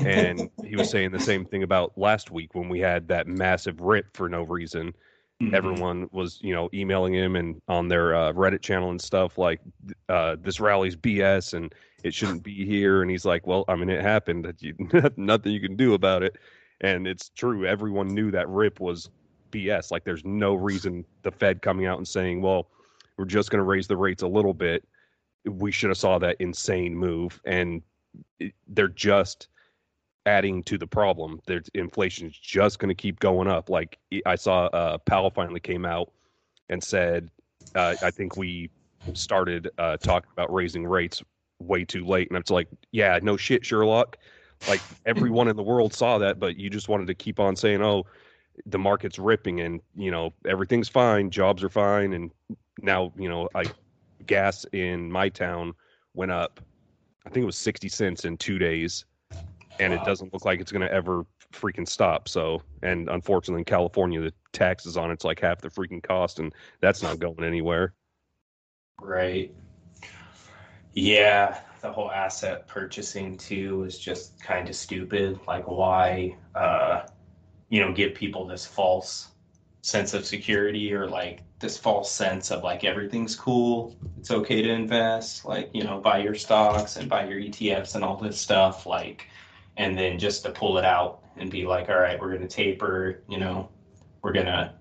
And 0.00 0.50
he 0.64 0.74
was 0.74 0.90
saying 0.90 1.12
the 1.12 1.20
same 1.20 1.44
thing 1.44 1.62
about 1.62 1.96
last 1.96 2.32
week 2.32 2.54
when 2.54 2.68
we 2.68 2.80
had 2.80 3.06
that 3.08 3.28
massive 3.28 3.80
rip 3.80 4.16
for 4.16 4.28
no 4.28 4.42
reason 4.42 4.92
Mm-hmm. 5.42 5.54
Everyone 5.54 6.08
was, 6.12 6.38
you 6.40 6.54
know, 6.54 6.68
emailing 6.72 7.14
him 7.14 7.34
and 7.34 7.60
on 7.66 7.88
their 7.88 8.14
uh, 8.14 8.32
Reddit 8.32 8.62
channel 8.62 8.90
and 8.90 9.00
stuff 9.00 9.38
like, 9.38 9.60
uh, 10.08 10.36
"This 10.40 10.60
rally's 10.60 10.94
BS 10.94 11.54
and 11.54 11.74
it 12.04 12.14
shouldn't 12.14 12.44
be 12.44 12.64
here." 12.64 13.02
And 13.02 13.10
he's 13.10 13.24
like, 13.24 13.44
"Well, 13.44 13.64
I 13.66 13.74
mean, 13.74 13.88
it 13.88 14.00
happened. 14.02 14.44
That 14.44 14.62
you 14.62 14.74
nothing 15.16 15.52
you 15.52 15.60
can 15.60 15.74
do 15.74 15.94
about 15.94 16.22
it." 16.22 16.36
And 16.80 17.08
it's 17.08 17.30
true. 17.30 17.66
Everyone 17.66 18.08
knew 18.08 18.30
that 18.30 18.48
rip 18.48 18.78
was 18.78 19.10
BS. 19.50 19.90
Like, 19.90 20.04
there's 20.04 20.24
no 20.24 20.54
reason 20.54 21.04
the 21.22 21.32
Fed 21.32 21.60
coming 21.60 21.86
out 21.86 21.98
and 21.98 22.06
saying, 22.06 22.40
"Well, 22.40 22.68
we're 23.16 23.24
just 23.24 23.50
going 23.50 23.58
to 23.58 23.64
raise 23.64 23.88
the 23.88 23.96
rates 23.96 24.22
a 24.22 24.28
little 24.28 24.54
bit." 24.54 24.86
We 25.44 25.72
should 25.72 25.90
have 25.90 25.98
saw 25.98 26.18
that 26.20 26.36
insane 26.38 26.94
move, 26.94 27.40
and 27.44 27.82
they're 28.68 28.86
just 28.86 29.48
adding 30.26 30.62
to 30.64 30.78
the 30.78 30.86
problem. 30.86 31.40
There's 31.46 31.68
inflation 31.74 32.28
is 32.28 32.36
just 32.36 32.78
going 32.78 32.88
to 32.88 32.94
keep 32.94 33.20
going 33.20 33.48
up. 33.48 33.68
Like 33.68 33.98
I 34.26 34.36
saw, 34.36 34.66
uh, 34.66 34.98
Powell 34.98 35.30
finally 35.30 35.60
came 35.60 35.84
out 35.84 36.12
and 36.68 36.82
said, 36.82 37.30
uh, 37.74 37.96
"I 38.02 38.10
think 38.10 38.36
we 38.36 38.70
started 39.14 39.70
uh, 39.78 39.96
talking 39.96 40.30
about 40.32 40.52
raising 40.52 40.86
rates 40.86 41.22
way 41.58 41.84
too 41.84 42.04
late." 42.04 42.28
And 42.28 42.38
it's 42.38 42.50
like, 42.50 42.68
yeah, 42.92 43.18
no 43.22 43.36
shit, 43.36 43.64
Sherlock. 43.64 44.18
Like 44.68 44.80
everyone 45.06 45.48
in 45.48 45.56
the 45.56 45.62
world 45.62 45.92
saw 45.92 46.18
that, 46.18 46.38
but 46.38 46.56
you 46.56 46.70
just 46.70 46.88
wanted 46.88 47.06
to 47.08 47.14
keep 47.14 47.40
on 47.40 47.56
saying, 47.56 47.82
"Oh, 47.82 48.06
the 48.66 48.78
market's 48.78 49.18
ripping, 49.18 49.60
and 49.60 49.80
you 49.96 50.10
know 50.10 50.32
everything's 50.46 50.88
fine, 50.88 51.30
jobs 51.30 51.64
are 51.64 51.70
fine," 51.70 52.12
and 52.12 52.30
now 52.80 53.12
you 53.16 53.28
know, 53.28 53.48
I 53.54 53.64
gas 54.26 54.64
in 54.72 55.10
my 55.10 55.28
town 55.28 55.74
went 56.14 56.30
up. 56.30 56.60
I 57.26 57.30
think 57.30 57.42
it 57.42 57.46
was 57.46 57.56
sixty 57.56 57.88
cents 57.88 58.24
in 58.24 58.36
two 58.36 58.58
days 58.58 59.04
and 59.80 59.94
wow. 59.94 60.00
it 60.00 60.04
doesn't 60.04 60.32
look 60.32 60.44
like 60.44 60.60
it's 60.60 60.72
going 60.72 60.86
to 60.86 60.92
ever 60.92 61.24
freaking 61.52 61.88
stop. 61.88 62.28
So, 62.28 62.62
and 62.82 63.08
unfortunately, 63.08 63.60
in 63.60 63.64
California, 63.64 64.20
the 64.20 64.32
taxes 64.52 64.96
on 64.96 65.10
it's 65.10 65.24
like 65.24 65.40
half 65.40 65.60
the 65.60 65.68
freaking 65.68 66.02
cost, 66.02 66.38
and 66.38 66.54
that's 66.80 67.02
not 67.02 67.18
going 67.18 67.44
anywhere. 67.44 67.94
Right. 69.00 69.54
Yeah, 70.94 71.58
the 71.80 71.90
whole 71.90 72.10
asset 72.10 72.68
purchasing 72.68 73.36
too 73.38 73.84
is 73.84 73.98
just 73.98 74.42
kind 74.42 74.68
of 74.68 74.76
stupid. 74.76 75.40
Like, 75.46 75.66
why, 75.66 76.36
uh, 76.54 77.06
you 77.70 77.80
know, 77.80 77.92
give 77.92 78.14
people 78.14 78.46
this 78.46 78.66
false 78.66 79.28
sense 79.80 80.14
of 80.14 80.24
security 80.24 80.94
or 80.94 81.08
like 81.08 81.40
this 81.58 81.76
false 81.76 82.10
sense 82.10 82.50
of 82.50 82.62
like 82.62 82.84
everything's 82.84 83.34
cool, 83.34 83.96
it's 84.18 84.30
okay 84.30 84.62
to 84.62 84.68
invest, 84.68 85.44
like 85.44 85.70
you 85.72 85.82
know, 85.82 85.98
buy 85.98 86.18
your 86.18 86.34
stocks 86.34 86.96
and 86.96 87.08
buy 87.08 87.26
your 87.26 87.40
ETFs 87.40 87.94
and 87.94 88.04
all 88.04 88.16
this 88.16 88.38
stuff, 88.38 88.86
like 88.86 89.26
and 89.76 89.96
then 89.96 90.18
just 90.18 90.42
to 90.44 90.50
pull 90.50 90.78
it 90.78 90.84
out 90.84 91.22
and 91.36 91.50
be 91.50 91.64
like, 91.64 91.88
all 91.88 91.98
right, 91.98 92.20
we're 92.20 92.28
going 92.28 92.46
to 92.46 92.48
taper, 92.48 93.22
you 93.28 93.38
know, 93.38 93.68
we're 94.22 94.32
going 94.32 94.46
to 94.46 94.72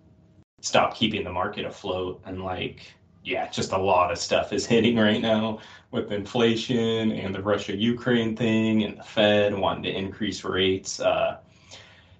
stop 0.61 0.95
keeping 0.95 1.23
the 1.23 1.31
market 1.31 1.65
afloat. 1.65 2.21
And 2.25 2.43
like, 2.43 2.93
yeah, 3.23 3.49
just 3.49 3.71
a 3.71 3.77
lot 3.77 4.11
of 4.11 4.17
stuff 4.17 4.53
is 4.53 4.65
hitting 4.67 4.97
right 4.97 5.21
now 5.21 5.59
with 5.91 6.11
inflation 6.11 7.11
and 7.11 7.33
the 7.33 7.41
Russia 7.41 7.75
Ukraine 7.75 8.35
thing 8.35 8.83
and 8.83 8.97
the 8.97 9.03
Fed 9.03 9.53
wanting 9.53 9.83
to 9.83 9.97
increase 9.97 10.43
rates. 10.43 10.99
Uh, 10.99 11.37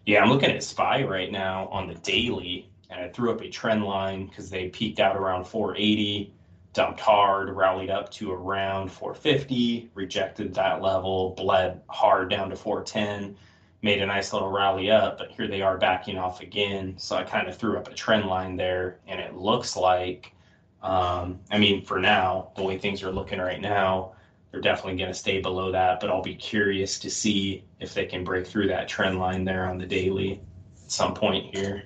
yeah, 0.06 0.22
I'm 0.22 0.30
looking 0.30 0.52
at 0.52 0.64
SPY 0.64 1.04
right 1.04 1.32
now 1.32 1.68
on 1.68 1.88
the 1.88 1.96
daily, 1.96 2.70
and 2.90 3.00
I 3.00 3.10
threw 3.10 3.32
up 3.32 3.42
a 3.42 3.50
trend 3.50 3.86
line 3.86 4.28
because 4.28 4.50
they 4.50 4.70
peaked 4.70 5.00
out 5.00 5.16
around 5.16 5.46
480 5.46 6.34
dumped 6.74 7.00
hard, 7.00 7.50
rallied 7.50 7.90
up 7.90 8.10
to 8.12 8.32
around 8.32 8.92
450, 8.92 9.92
rejected 9.94 10.54
that 10.54 10.82
level, 10.82 11.32
bled 11.32 11.82
hard 11.90 12.30
down 12.30 12.50
to 12.50 12.56
410, 12.56 13.36
made 13.82 14.02
a 14.02 14.06
nice 14.06 14.32
little 14.32 14.50
rally 14.50 14.90
up, 14.90 15.18
but 15.18 15.32
here 15.32 15.48
they 15.48 15.62
are 15.62 15.78
backing 15.78 16.18
off 16.18 16.42
again. 16.42 16.96
So 16.98 17.16
I 17.16 17.24
kind 17.24 17.48
of 17.48 17.58
threw 17.58 17.78
up 17.78 17.90
a 17.90 17.94
trend 17.94 18.26
line 18.26 18.56
there, 18.56 19.00
and 19.08 19.20
it 19.20 19.36
looks 19.36 19.76
like, 19.76 20.34
um, 20.82 21.40
I 21.52 21.58
mean, 21.58 21.84
for 21.84 22.00
now, 22.00 22.52
the 22.56 22.64
way 22.64 22.78
things 22.78 23.04
are 23.04 23.12
looking 23.12 23.40
right 23.40 23.62
now, 23.62 24.14
they're 24.52 24.62
definitely 24.62 24.98
going 24.98 25.12
to 25.12 25.18
stay 25.18 25.42
below 25.42 25.72
that, 25.72 26.00
but 26.00 26.10
I'll 26.10 26.22
be 26.22 26.36
curious 26.36 27.00
to 27.00 27.10
see 27.10 27.64
if 27.80 27.94
they 27.94 28.06
can 28.06 28.24
break 28.24 28.46
through 28.46 28.68
that 28.68 28.88
trend 28.88 29.18
line 29.18 29.46
there 29.46 29.70
on 29.70 29.78
the 29.78 29.86
daily 29.86 30.42
at 30.84 30.92
some 30.92 31.14
point 31.14 31.56
here. 31.56 31.84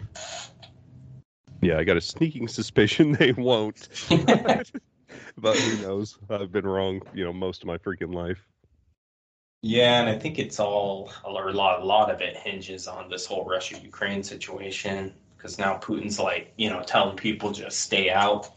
Yeah, 1.66 1.80
I 1.80 1.84
got 1.84 1.98
a 1.98 2.02
sneaking 2.02 2.48
suspicion 2.48 3.12
they 3.20 3.32
won't. 3.32 3.90
but 5.38 5.58
who 5.58 5.82
knows? 5.82 6.20
I've 6.30 6.52
been 6.52 6.68
wrong, 6.68 7.02
you 7.12 7.26
know, 7.26 7.34
most 7.34 7.64
of 7.64 7.68
my 7.68 7.80
freaking 7.80 8.14
life. 8.14 8.38
Yeah, 9.64 10.00
and 10.00 10.08
I 10.08 10.20
think 10.20 10.38
it's 10.38 10.60
all 10.60 11.12
or 11.24 11.50
a 11.50 11.54
lot. 11.54 11.82
A 11.82 11.84
lot 11.84 12.12
of 12.12 12.22
it 12.22 12.38
hinges 12.38 12.88
on 12.88 13.10
this 13.10 13.26
whole 13.26 13.46
Russia-Ukraine 13.46 14.22
situation 14.22 15.12
because 15.36 15.58
now 15.58 15.80
Putin's 15.80 16.20
like, 16.20 16.54
you 16.56 16.70
know, 16.70 16.84
telling 16.84 17.18
people 17.18 17.52
just 17.52 17.80
stay 17.80 18.12
out. 18.12 18.52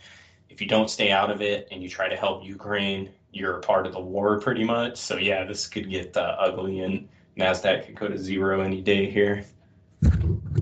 If 0.51 0.61
you 0.61 0.67
don't 0.67 0.91
stay 0.91 1.11
out 1.11 1.31
of 1.31 1.41
it 1.41 1.67
and 1.71 1.83
you 1.83 1.89
try 1.89 2.11
to 2.11 2.17
help 2.17 2.45
Ukraine, 2.45 3.09
you're 3.33 3.57
a 3.57 3.61
part 3.61 3.87
of 3.87 3.95
the 3.95 4.01
war, 4.01 4.39
pretty 4.39 4.65
much. 4.65 4.99
So 4.99 5.17
yeah, 5.17 5.45
this 5.45 5.67
could 5.67 5.89
get 5.89 6.15
uh, 6.15 6.37
ugly, 6.39 6.81
and 6.81 7.09
Nasdaq 7.39 7.87
could 7.87 7.95
go 7.95 8.09
to 8.09 8.19
zero 8.19 8.61
any 8.61 8.83
day 8.83 9.11
here. 9.11 9.47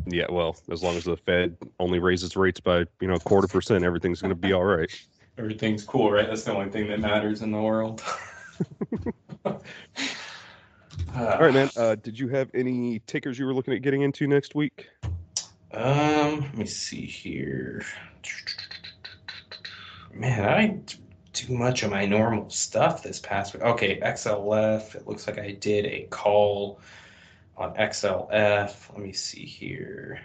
Yeah, 0.07 0.27
well, 0.31 0.57
as 0.71 0.83
long 0.83 0.97
as 0.97 1.05
the 1.05 1.17
Fed 1.17 1.57
only 1.81 1.99
raises 1.99 2.37
rates 2.37 2.61
by 2.61 2.85
you 3.01 3.09
know 3.09 3.15
a 3.15 3.21
quarter 3.21 3.49
percent, 3.49 3.85
everything's 3.85 4.23
going 4.23 4.31
to 4.31 4.37
be 4.37 4.53
all 4.53 4.65
right. 4.65 4.91
Everything's 5.39 5.85
cool, 5.85 6.11
right? 6.11 6.27
That's 6.27 6.45
the 6.45 6.55
only 6.55 6.71
thing 6.71 6.89
that 6.89 6.99
matters 6.99 7.43
in 7.43 7.51
the 7.51 7.61
world. 7.61 8.03
all 9.45 9.61
right, 11.15 11.53
man. 11.53 11.69
Uh, 11.77 11.95
did 11.97 12.19
you 12.19 12.29
have 12.29 12.51
any 12.55 13.01
tickers 13.01 13.39
you 13.39 13.45
were 13.45 13.53
looking 13.53 13.75
at 13.75 13.83
getting 13.83 14.01
into 14.01 14.27
next 14.27 14.55
week? 14.55 14.89
Um, 15.73 16.41
let 16.41 16.57
me 16.57 16.65
see 16.65 17.05
here. 17.05 17.85
Man, 20.15 20.49
I 20.49 20.81
do 21.35 21.53
much 21.53 21.83
of 21.83 21.91
my 21.91 22.07
normal 22.07 22.49
stuff 22.49 23.03
this 23.03 23.21
past 23.21 23.53
week. 23.53 23.63
Okay, 23.63 24.01
XLF. 24.01 24.95
It 24.95 25.07
looks 25.07 25.27
like 25.27 25.39
I 25.39 25.51
did 25.51 25.85
a 25.85 26.07
call 26.09 26.81
on 27.57 27.75
XLF. 27.75 28.75
Let 28.93 28.99
me 28.99 29.13
see 29.13 29.45
here. 29.45 30.21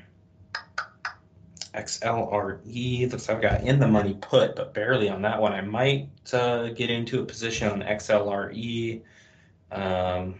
XLRE. 1.74 3.12
Looks 3.12 3.30
like 3.30 3.38
I've 3.38 3.42
got 3.42 3.62
in 3.62 3.80
the 3.80 3.88
money 3.88 4.18
put, 4.22 4.56
but 4.56 4.74
barely 4.74 5.10
on 5.10 5.22
that 5.22 5.42
one. 5.42 5.54
I 5.54 5.62
might 5.62 6.10
uh, 6.34 6.70
get 6.70 6.90
into 6.90 7.22
a 7.22 7.26
position 7.26 7.70
on 7.70 7.82
XLRE. 7.82 9.02
Um, 9.72 10.36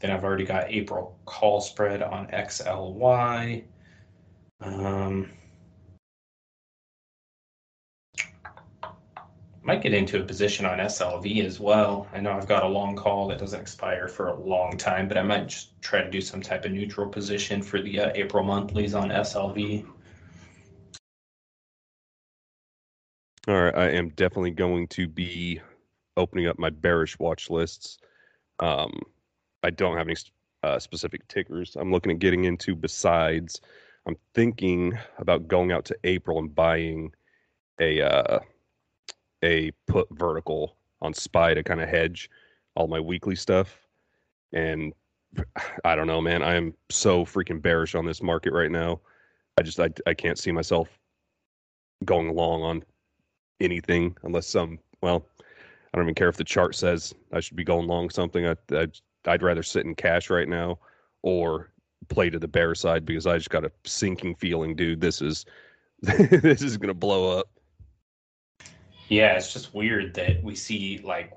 then 0.00 0.10
I've 0.10 0.24
already 0.24 0.44
got 0.44 0.70
April 0.70 1.18
call 1.26 1.60
spread 1.60 2.02
on 2.02 2.26
XLY. 2.28 3.64
Um, 4.60 5.30
might 9.66 9.82
get 9.82 9.92
into 9.92 10.20
a 10.20 10.22
position 10.22 10.64
on 10.64 10.78
SLV 10.78 11.44
as 11.44 11.58
well. 11.58 12.06
I 12.14 12.20
know 12.20 12.30
I've 12.30 12.46
got 12.46 12.62
a 12.62 12.68
long 12.68 12.94
call 12.94 13.26
that 13.26 13.38
doesn't 13.38 13.60
expire 13.60 14.06
for 14.06 14.28
a 14.28 14.34
long 14.34 14.76
time, 14.78 15.08
but 15.08 15.18
I 15.18 15.22
might 15.22 15.48
just 15.48 15.82
try 15.82 16.02
to 16.02 16.08
do 16.08 16.20
some 16.20 16.40
type 16.40 16.64
of 16.64 16.70
neutral 16.70 17.08
position 17.08 17.60
for 17.62 17.82
the 17.82 17.98
uh, 17.98 18.12
April 18.14 18.44
monthlies 18.44 18.94
on 18.94 19.08
SLV. 19.08 19.84
All 23.48 23.60
right, 23.60 23.74
I 23.76 23.90
am 23.90 24.10
definitely 24.10 24.52
going 24.52 24.86
to 24.88 25.08
be 25.08 25.60
opening 26.16 26.46
up 26.46 26.60
my 26.60 26.70
bearish 26.70 27.18
watch 27.18 27.50
lists. 27.50 27.98
Um, 28.60 28.92
I 29.64 29.70
don't 29.70 29.96
have 29.96 30.06
any 30.06 30.16
uh, 30.62 30.78
specific 30.78 31.26
tickers 31.26 31.76
I'm 31.76 31.90
looking 31.90 32.12
at 32.12 32.20
getting 32.20 32.44
into 32.44 32.76
besides. 32.76 33.60
I'm 34.06 34.16
thinking 34.32 34.96
about 35.18 35.48
going 35.48 35.72
out 35.72 35.86
to 35.86 35.96
April 36.04 36.38
and 36.38 36.54
buying 36.54 37.12
a 37.80 38.00
uh, 38.00 38.38
a 39.46 39.70
put 39.86 40.08
vertical 40.10 40.76
on 41.00 41.14
SPY 41.14 41.54
to 41.54 41.62
kind 41.62 41.80
of 41.80 41.88
hedge 41.88 42.28
all 42.74 42.88
my 42.88 43.00
weekly 43.00 43.36
stuff. 43.36 43.86
And 44.52 44.92
I 45.84 45.94
don't 45.94 46.06
know, 46.06 46.20
man. 46.20 46.42
I 46.42 46.54
am 46.54 46.74
so 46.90 47.24
freaking 47.24 47.62
bearish 47.62 47.94
on 47.94 48.04
this 48.04 48.22
market 48.22 48.52
right 48.52 48.70
now. 48.70 49.00
I 49.58 49.62
just 49.62 49.80
I, 49.80 49.88
I 50.06 50.14
can't 50.14 50.38
see 50.38 50.52
myself 50.52 50.98
going 52.04 52.34
long 52.34 52.62
on 52.62 52.84
anything 53.60 54.14
unless 54.22 54.46
some 54.46 54.78
well, 55.02 55.24
I 55.38 55.96
don't 55.96 56.04
even 56.04 56.14
care 56.14 56.28
if 56.28 56.36
the 56.36 56.44
chart 56.44 56.74
says 56.74 57.14
I 57.32 57.40
should 57.40 57.56
be 57.56 57.64
going 57.64 57.86
long 57.86 58.10
something. 58.10 58.46
I, 58.46 58.56
I 58.72 58.88
I'd 59.26 59.42
rather 59.42 59.62
sit 59.62 59.86
in 59.86 59.94
cash 59.94 60.30
right 60.30 60.48
now 60.48 60.78
or 61.22 61.70
play 62.08 62.30
to 62.30 62.38
the 62.38 62.48
bear 62.48 62.74
side 62.74 63.04
because 63.04 63.26
I 63.26 63.38
just 63.38 63.50
got 63.50 63.64
a 63.64 63.72
sinking 63.84 64.34
feeling, 64.34 64.76
dude. 64.76 65.00
This 65.00 65.22
is 65.22 65.46
this 66.02 66.62
is 66.62 66.76
gonna 66.76 66.94
blow 66.94 67.38
up. 67.38 67.48
Yeah, 69.08 69.36
it's 69.36 69.52
just 69.52 69.74
weird 69.74 70.14
that 70.14 70.42
we 70.42 70.54
see 70.54 70.98
like 71.04 71.32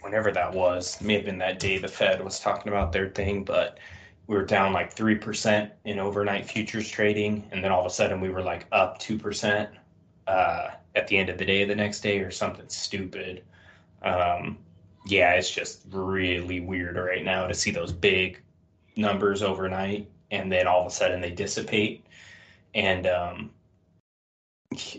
whenever 0.00 0.30
that 0.32 0.52
was, 0.54 1.00
may 1.00 1.14
have 1.14 1.24
been 1.24 1.38
that 1.38 1.58
day 1.58 1.78
the 1.78 1.88
Fed 1.88 2.22
was 2.24 2.40
talking 2.40 2.68
about 2.72 2.92
their 2.92 3.08
thing, 3.10 3.44
but 3.44 3.78
we 4.26 4.36
were 4.36 4.44
down 4.44 4.72
like 4.72 4.92
three 4.92 5.16
percent 5.16 5.72
in 5.84 5.98
overnight 5.98 6.46
futures 6.48 6.88
trading, 6.88 7.48
and 7.52 7.64
then 7.64 7.72
all 7.72 7.80
of 7.80 7.86
a 7.86 7.90
sudden 7.90 8.20
we 8.20 8.30
were 8.30 8.42
like 8.42 8.66
up 8.72 8.98
two 8.98 9.18
percent 9.18 9.70
uh, 10.26 10.70
at 10.94 11.08
the 11.08 11.16
end 11.18 11.28
of 11.30 11.38
the 11.38 11.44
day 11.44 11.64
the 11.64 11.74
next 11.74 12.00
day 12.00 12.18
or 12.20 12.30
something 12.30 12.68
stupid. 12.68 13.42
Um, 14.02 14.58
yeah, 15.06 15.32
it's 15.34 15.50
just 15.50 15.84
really 15.90 16.60
weird 16.60 16.96
right 16.96 17.24
now 17.24 17.46
to 17.46 17.54
see 17.54 17.70
those 17.70 17.92
big 17.92 18.40
numbers 18.96 19.42
overnight 19.42 20.08
and 20.30 20.52
then 20.52 20.66
all 20.66 20.80
of 20.82 20.86
a 20.86 20.90
sudden 20.90 21.20
they 21.20 21.30
dissipate. 21.30 22.04
And 22.74 23.06
um, 23.06 23.50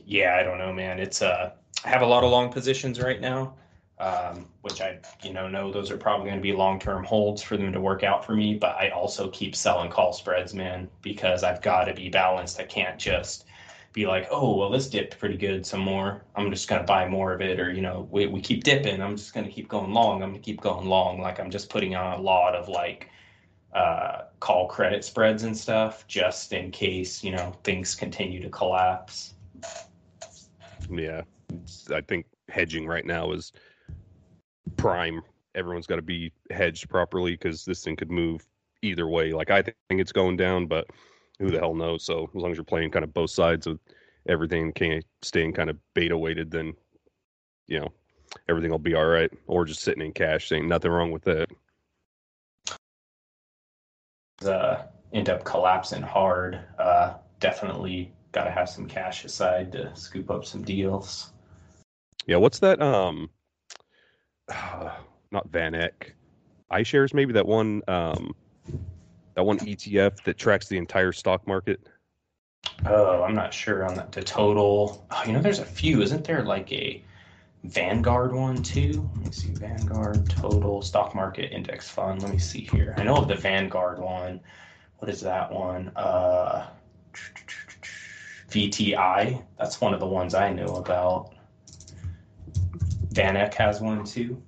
yeah, 0.06 0.36
I 0.40 0.44
don't 0.44 0.58
know, 0.58 0.74
man. 0.74 1.00
It's 1.00 1.22
uh, 1.22 1.52
have 1.84 2.02
a 2.02 2.06
lot 2.06 2.24
of 2.24 2.32
long 2.32 2.52
positions 2.52 3.02
right 3.02 3.20
now, 3.20 3.56
um, 4.00 4.46
which 4.62 4.82
I 4.82 5.00
you 5.24 5.34
know 5.34 5.48
know 5.48 5.72
those 5.72 5.92
are 5.92 5.98
probably 5.98 6.28
going 6.28 6.40
to 6.40 6.44
be 6.44 6.54
long 6.54 6.80
term 6.80 7.04
holds 7.04 7.42
for 7.42 7.58
them 7.58 7.72
to 7.74 7.82
work 7.82 8.04
out 8.04 8.26
for 8.26 8.36
me. 8.36 8.56
But 8.56 8.76
I 8.76 8.90
also 8.90 9.30
keep 9.30 9.56
selling 9.56 9.90
call 9.90 10.14
spreads, 10.14 10.54
man, 10.54 10.90
because 11.02 11.44
I've 11.44 11.62
got 11.62 11.86
to 11.86 11.94
be 11.94 12.10
balanced. 12.10 12.60
I 12.60 12.64
can't 12.64 13.00
just 13.00 13.46
be 13.94 14.06
like, 14.06 14.28
oh, 14.32 14.56
well, 14.56 14.70
this 14.70 14.90
dipped 14.90 15.20
pretty 15.20 15.38
good 15.38 15.66
some 15.66 15.80
more. 15.80 16.24
I'm 16.36 16.52
just 16.52 16.68
going 16.68 16.82
to 16.82 16.86
buy 16.86 17.08
more 17.08 17.34
of 17.34 17.42
it. 17.42 17.60
Or, 17.60 17.72
you 17.72 17.82
know, 17.82 18.08
we, 18.12 18.28
we 18.28 18.42
keep 18.42 18.64
dipping. 18.64 19.02
I'm 19.02 19.18
just 19.18 19.34
going 19.34 19.46
to 19.46 19.52
keep 19.52 19.68
going 19.68 19.94
long. 19.94 20.22
I'm 20.22 20.30
going 20.30 20.42
to 20.42 20.46
keep 20.46 20.62
going 20.62 20.88
long. 20.88 21.20
Like 21.20 21.40
I'm 21.40 21.50
just 21.50 21.70
putting 21.70 21.96
on 21.96 22.20
a 22.20 22.22
lot 22.22 22.56
of 22.56 22.70
like 22.70 23.10
uh, 23.74 24.24
call 24.40 24.68
credit 24.68 25.04
spreads 25.04 25.44
and 25.44 25.58
stuff 25.58 26.08
just 26.08 26.54
in 26.54 26.72
case, 26.72 27.24
you 27.24 27.32
know, 27.32 27.56
things 27.64 27.96
continue 27.96 28.42
to 28.42 28.50
collapse. 28.50 29.34
Yeah. 30.90 31.22
I 31.94 32.02
think 32.02 32.26
hedging 32.50 32.88
right 32.88 33.06
now 33.06 33.32
is 33.32 33.52
prime. 34.78 35.22
Everyone's 35.56 35.88
got 35.88 35.98
to 35.98 36.02
be 36.02 36.32
hedged 36.52 36.90
properly 36.90 37.32
because 37.32 37.66
this 37.66 37.84
thing 37.84 37.96
could 37.96 38.12
move 38.12 38.46
either 38.82 39.08
way. 39.08 39.32
Like 39.32 39.50
I 39.50 39.62
think 39.62 39.76
it's 39.90 40.12
going 40.12 40.38
down, 40.38 40.68
but 40.68 40.88
who 41.40 41.50
the 41.50 41.60
hell 41.60 41.74
knows? 41.74 42.04
So 42.06 42.30
as 42.36 42.42
long 42.42 42.52
as 42.52 42.58
you're 42.58 42.64
playing 42.64 42.92
kind 42.92 43.04
of 43.04 43.14
both 43.14 43.32
sides 43.32 43.68
of 43.68 43.80
everything, 44.28 44.72
can 44.74 45.02
staying 45.22 45.54
kind 45.54 45.70
of 45.70 45.78
beta 45.94 46.18
weighted, 46.18 46.52
then 46.52 46.74
you 47.68 47.80
know 47.80 47.90
everything 48.48 48.72
will 48.72 48.80
be 48.80 48.96
all 48.96 49.06
right. 49.06 49.32
Or 49.48 49.66
just 49.66 49.82
sitting 49.82 50.04
in 50.04 50.14
cash, 50.14 50.50
saying 50.50 50.68
nothing 50.68 50.92
wrong 50.92 51.12
with 51.12 51.24
that. 51.24 51.50
Uh, 54.46 54.84
end 55.14 55.30
up 55.30 55.44
collapsing 55.44 56.02
hard. 56.02 56.60
Uh, 56.78 57.16
definitely 57.40 58.14
got 58.32 58.44
to 58.44 58.52
have 58.52 58.70
some 58.70 58.88
cash 58.88 59.26
aside 59.26 59.72
to 59.72 59.94
scoop 59.96 60.30
up 60.30 60.46
some 60.46 60.64
deals. 60.64 61.32
Yeah, 62.30 62.38
what's 62.38 62.60
that? 62.60 62.80
Um, 62.80 63.32
not 65.32 65.52
VanEck, 65.52 66.12
iShares 66.72 67.12
maybe 67.12 67.34
that 67.34 67.48
one. 67.48 67.82
Um, 67.88 68.36
that 69.34 69.44
one 69.44 69.58
ETF 69.58 70.24
that 70.26 70.38
tracks 70.38 70.68
the 70.68 70.78
entire 70.78 71.12
stock 71.12 71.48
market? 71.48 71.90
Oh, 72.86 73.24
I'm 73.24 73.34
not 73.34 73.52
sure 73.52 73.84
on 73.84 73.96
that. 73.96 74.12
The 74.12 74.22
total. 74.22 75.08
Oh, 75.10 75.24
you 75.26 75.34
know, 75.34 75.42
there's 75.42 75.58
a 75.58 75.66
few. 75.66 76.04
Isn't 76.04 76.24
there 76.24 76.44
like 76.44 76.72
a 76.72 77.04
Vanguard 77.64 78.36
one 78.36 78.62
too? 78.62 79.10
Let 79.16 79.26
me 79.26 79.32
see. 79.32 79.52
Vanguard 79.54 80.30
total 80.30 80.84
stock 80.84 81.16
market 81.16 81.52
index 81.52 81.90
fund. 81.90 82.22
Let 82.22 82.32
me 82.32 82.38
see 82.38 82.62
here. 82.72 82.94
I 83.00 83.02
know 83.06 83.16
of 83.16 83.28
the 83.28 83.38
Vanguard 83.38 83.98
one. 83.98 84.40
What 85.00 85.10
is 85.10 85.20
that 85.22 85.52
one? 85.52 85.92
Uh, 85.96 86.68
VTI. 88.52 89.44
That's 89.58 89.82
one 89.82 89.96
of 89.96 90.00
the 90.00 90.06
ones 90.06 90.36
I 90.36 90.54
know 90.54 90.76
about. 90.76 91.34
VanEck 93.20 93.54
has 93.56 93.82
one 93.82 94.06
too. 94.06 94.42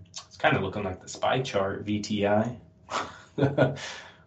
It's 0.00 0.36
kind 0.38 0.56
of 0.56 0.62
looking 0.62 0.84
like 0.84 1.02
the 1.02 1.08
SPY 1.08 1.40
chart, 1.42 1.84
VTI. 1.84 2.56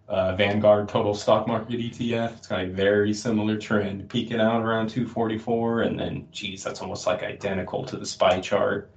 uh, 0.09 0.35
Vanguard 0.35 0.89
Total 0.89 1.15
Stock 1.15 1.47
Market 1.47 1.79
ETF. 1.79 2.37
It's 2.37 2.47
got 2.47 2.65
a 2.65 2.67
very 2.67 3.13
similar 3.13 3.57
trend, 3.57 4.09
peaking 4.09 4.41
out 4.41 4.61
around 4.61 4.89
244, 4.89 5.83
and 5.83 5.97
then, 5.97 6.27
geez, 6.33 6.65
that's 6.65 6.81
almost 6.81 7.07
like 7.07 7.23
identical 7.23 7.85
to 7.85 7.95
the 7.95 8.05
SPY 8.05 8.41
chart, 8.41 8.91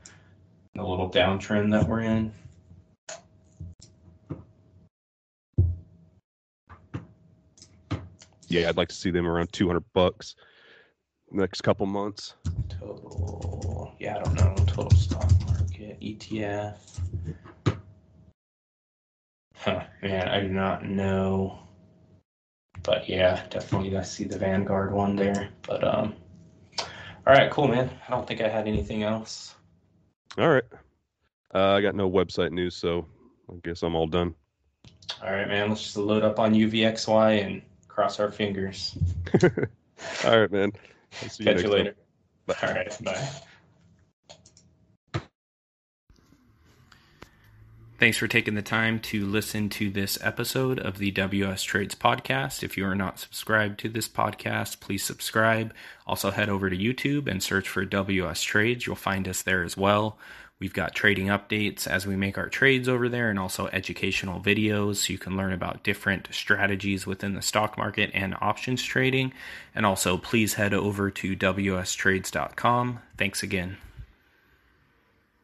the 0.74 0.82
little 0.82 1.08
downtrend 1.08 1.70
that 1.70 1.88
we're 1.88 2.00
in. 2.00 2.32
Yeah, 8.48 8.68
I'd 8.68 8.76
like 8.76 8.88
to 8.88 8.94
see 8.94 9.12
them 9.12 9.28
around 9.28 9.52
200 9.52 9.84
bucks 9.92 10.34
next 11.34 11.62
couple 11.62 11.86
months. 11.86 12.34
Total, 12.68 13.94
yeah, 13.98 14.16
I 14.16 14.20
don't 14.20 14.34
know, 14.34 14.64
total 14.66 14.90
stock 14.90 15.30
market 15.46 16.00
ETF. 16.00 16.76
Huh, 19.56 19.84
man, 20.02 20.28
I 20.28 20.40
do 20.40 20.48
not 20.48 20.84
know. 20.84 21.58
But 22.82 23.08
yeah, 23.08 23.44
definitely 23.48 23.96
I 23.96 24.02
see 24.02 24.24
the 24.24 24.38
Vanguard 24.38 24.92
one 24.92 25.16
there. 25.16 25.48
But 25.62 25.84
um 25.84 26.14
all 27.26 27.32
right, 27.32 27.50
cool 27.50 27.68
man. 27.68 27.90
I 28.06 28.10
don't 28.10 28.26
think 28.26 28.42
I 28.42 28.48
had 28.48 28.68
anything 28.68 29.02
else. 29.02 29.54
All 30.36 30.50
right. 30.50 30.64
Uh, 31.54 31.70
I 31.70 31.80
got 31.80 31.94
no 31.94 32.10
website 32.10 32.52
news, 32.52 32.76
so 32.76 33.06
I 33.50 33.54
guess 33.62 33.82
I'm 33.82 33.94
all 33.94 34.06
done. 34.06 34.34
All 35.22 35.32
right, 35.32 35.48
man. 35.48 35.70
Let's 35.70 35.82
just 35.82 35.96
load 35.96 36.22
up 36.22 36.38
on 36.38 36.52
UVXY 36.52 37.46
and 37.46 37.62
cross 37.88 38.20
our 38.20 38.30
fingers. 38.30 38.98
all 40.24 40.40
right, 40.40 40.52
man. 40.52 40.72
I'll 41.22 41.28
see 41.28 41.44
Catch 41.44 41.58
you, 41.58 41.64
you 41.64 41.68
later. 41.68 41.96
Bye. 42.46 42.54
All 42.62 42.74
right, 42.74 42.98
bye. 43.02 43.30
Thanks 47.96 48.18
for 48.18 48.26
taking 48.26 48.54
the 48.54 48.60
time 48.60 48.98
to 49.00 49.24
listen 49.24 49.68
to 49.70 49.88
this 49.88 50.18
episode 50.20 50.80
of 50.80 50.98
the 50.98 51.12
WS 51.12 51.62
Trades 51.62 51.94
podcast. 51.94 52.62
If 52.64 52.76
you 52.76 52.84
are 52.86 52.94
not 52.94 53.20
subscribed 53.20 53.78
to 53.80 53.88
this 53.88 54.08
podcast, 54.08 54.80
please 54.80 55.04
subscribe. 55.04 55.72
Also, 56.06 56.32
head 56.32 56.48
over 56.48 56.68
to 56.68 56.76
YouTube 56.76 57.28
and 57.28 57.42
search 57.42 57.68
for 57.68 57.84
WS 57.84 58.42
Trades. 58.42 58.86
You'll 58.86 58.96
find 58.96 59.28
us 59.28 59.42
there 59.42 59.62
as 59.62 59.76
well. 59.76 60.18
We've 60.60 60.72
got 60.72 60.94
trading 60.94 61.26
updates 61.26 61.86
as 61.86 62.06
we 62.06 62.16
make 62.16 62.38
our 62.38 62.48
trades 62.48 62.88
over 62.88 63.08
there 63.08 63.28
and 63.28 63.38
also 63.38 63.68
educational 63.72 64.40
videos 64.40 64.96
so 64.96 65.12
you 65.12 65.18
can 65.18 65.36
learn 65.36 65.52
about 65.52 65.82
different 65.82 66.28
strategies 66.30 67.06
within 67.06 67.34
the 67.34 67.42
stock 67.42 67.76
market 67.76 68.10
and 68.14 68.36
options 68.40 68.82
trading. 68.82 69.32
And 69.74 69.84
also, 69.84 70.16
please 70.16 70.54
head 70.54 70.72
over 70.72 71.10
to 71.10 71.36
wstrades.com. 71.36 73.00
Thanks 73.18 73.42
again. 73.42 73.78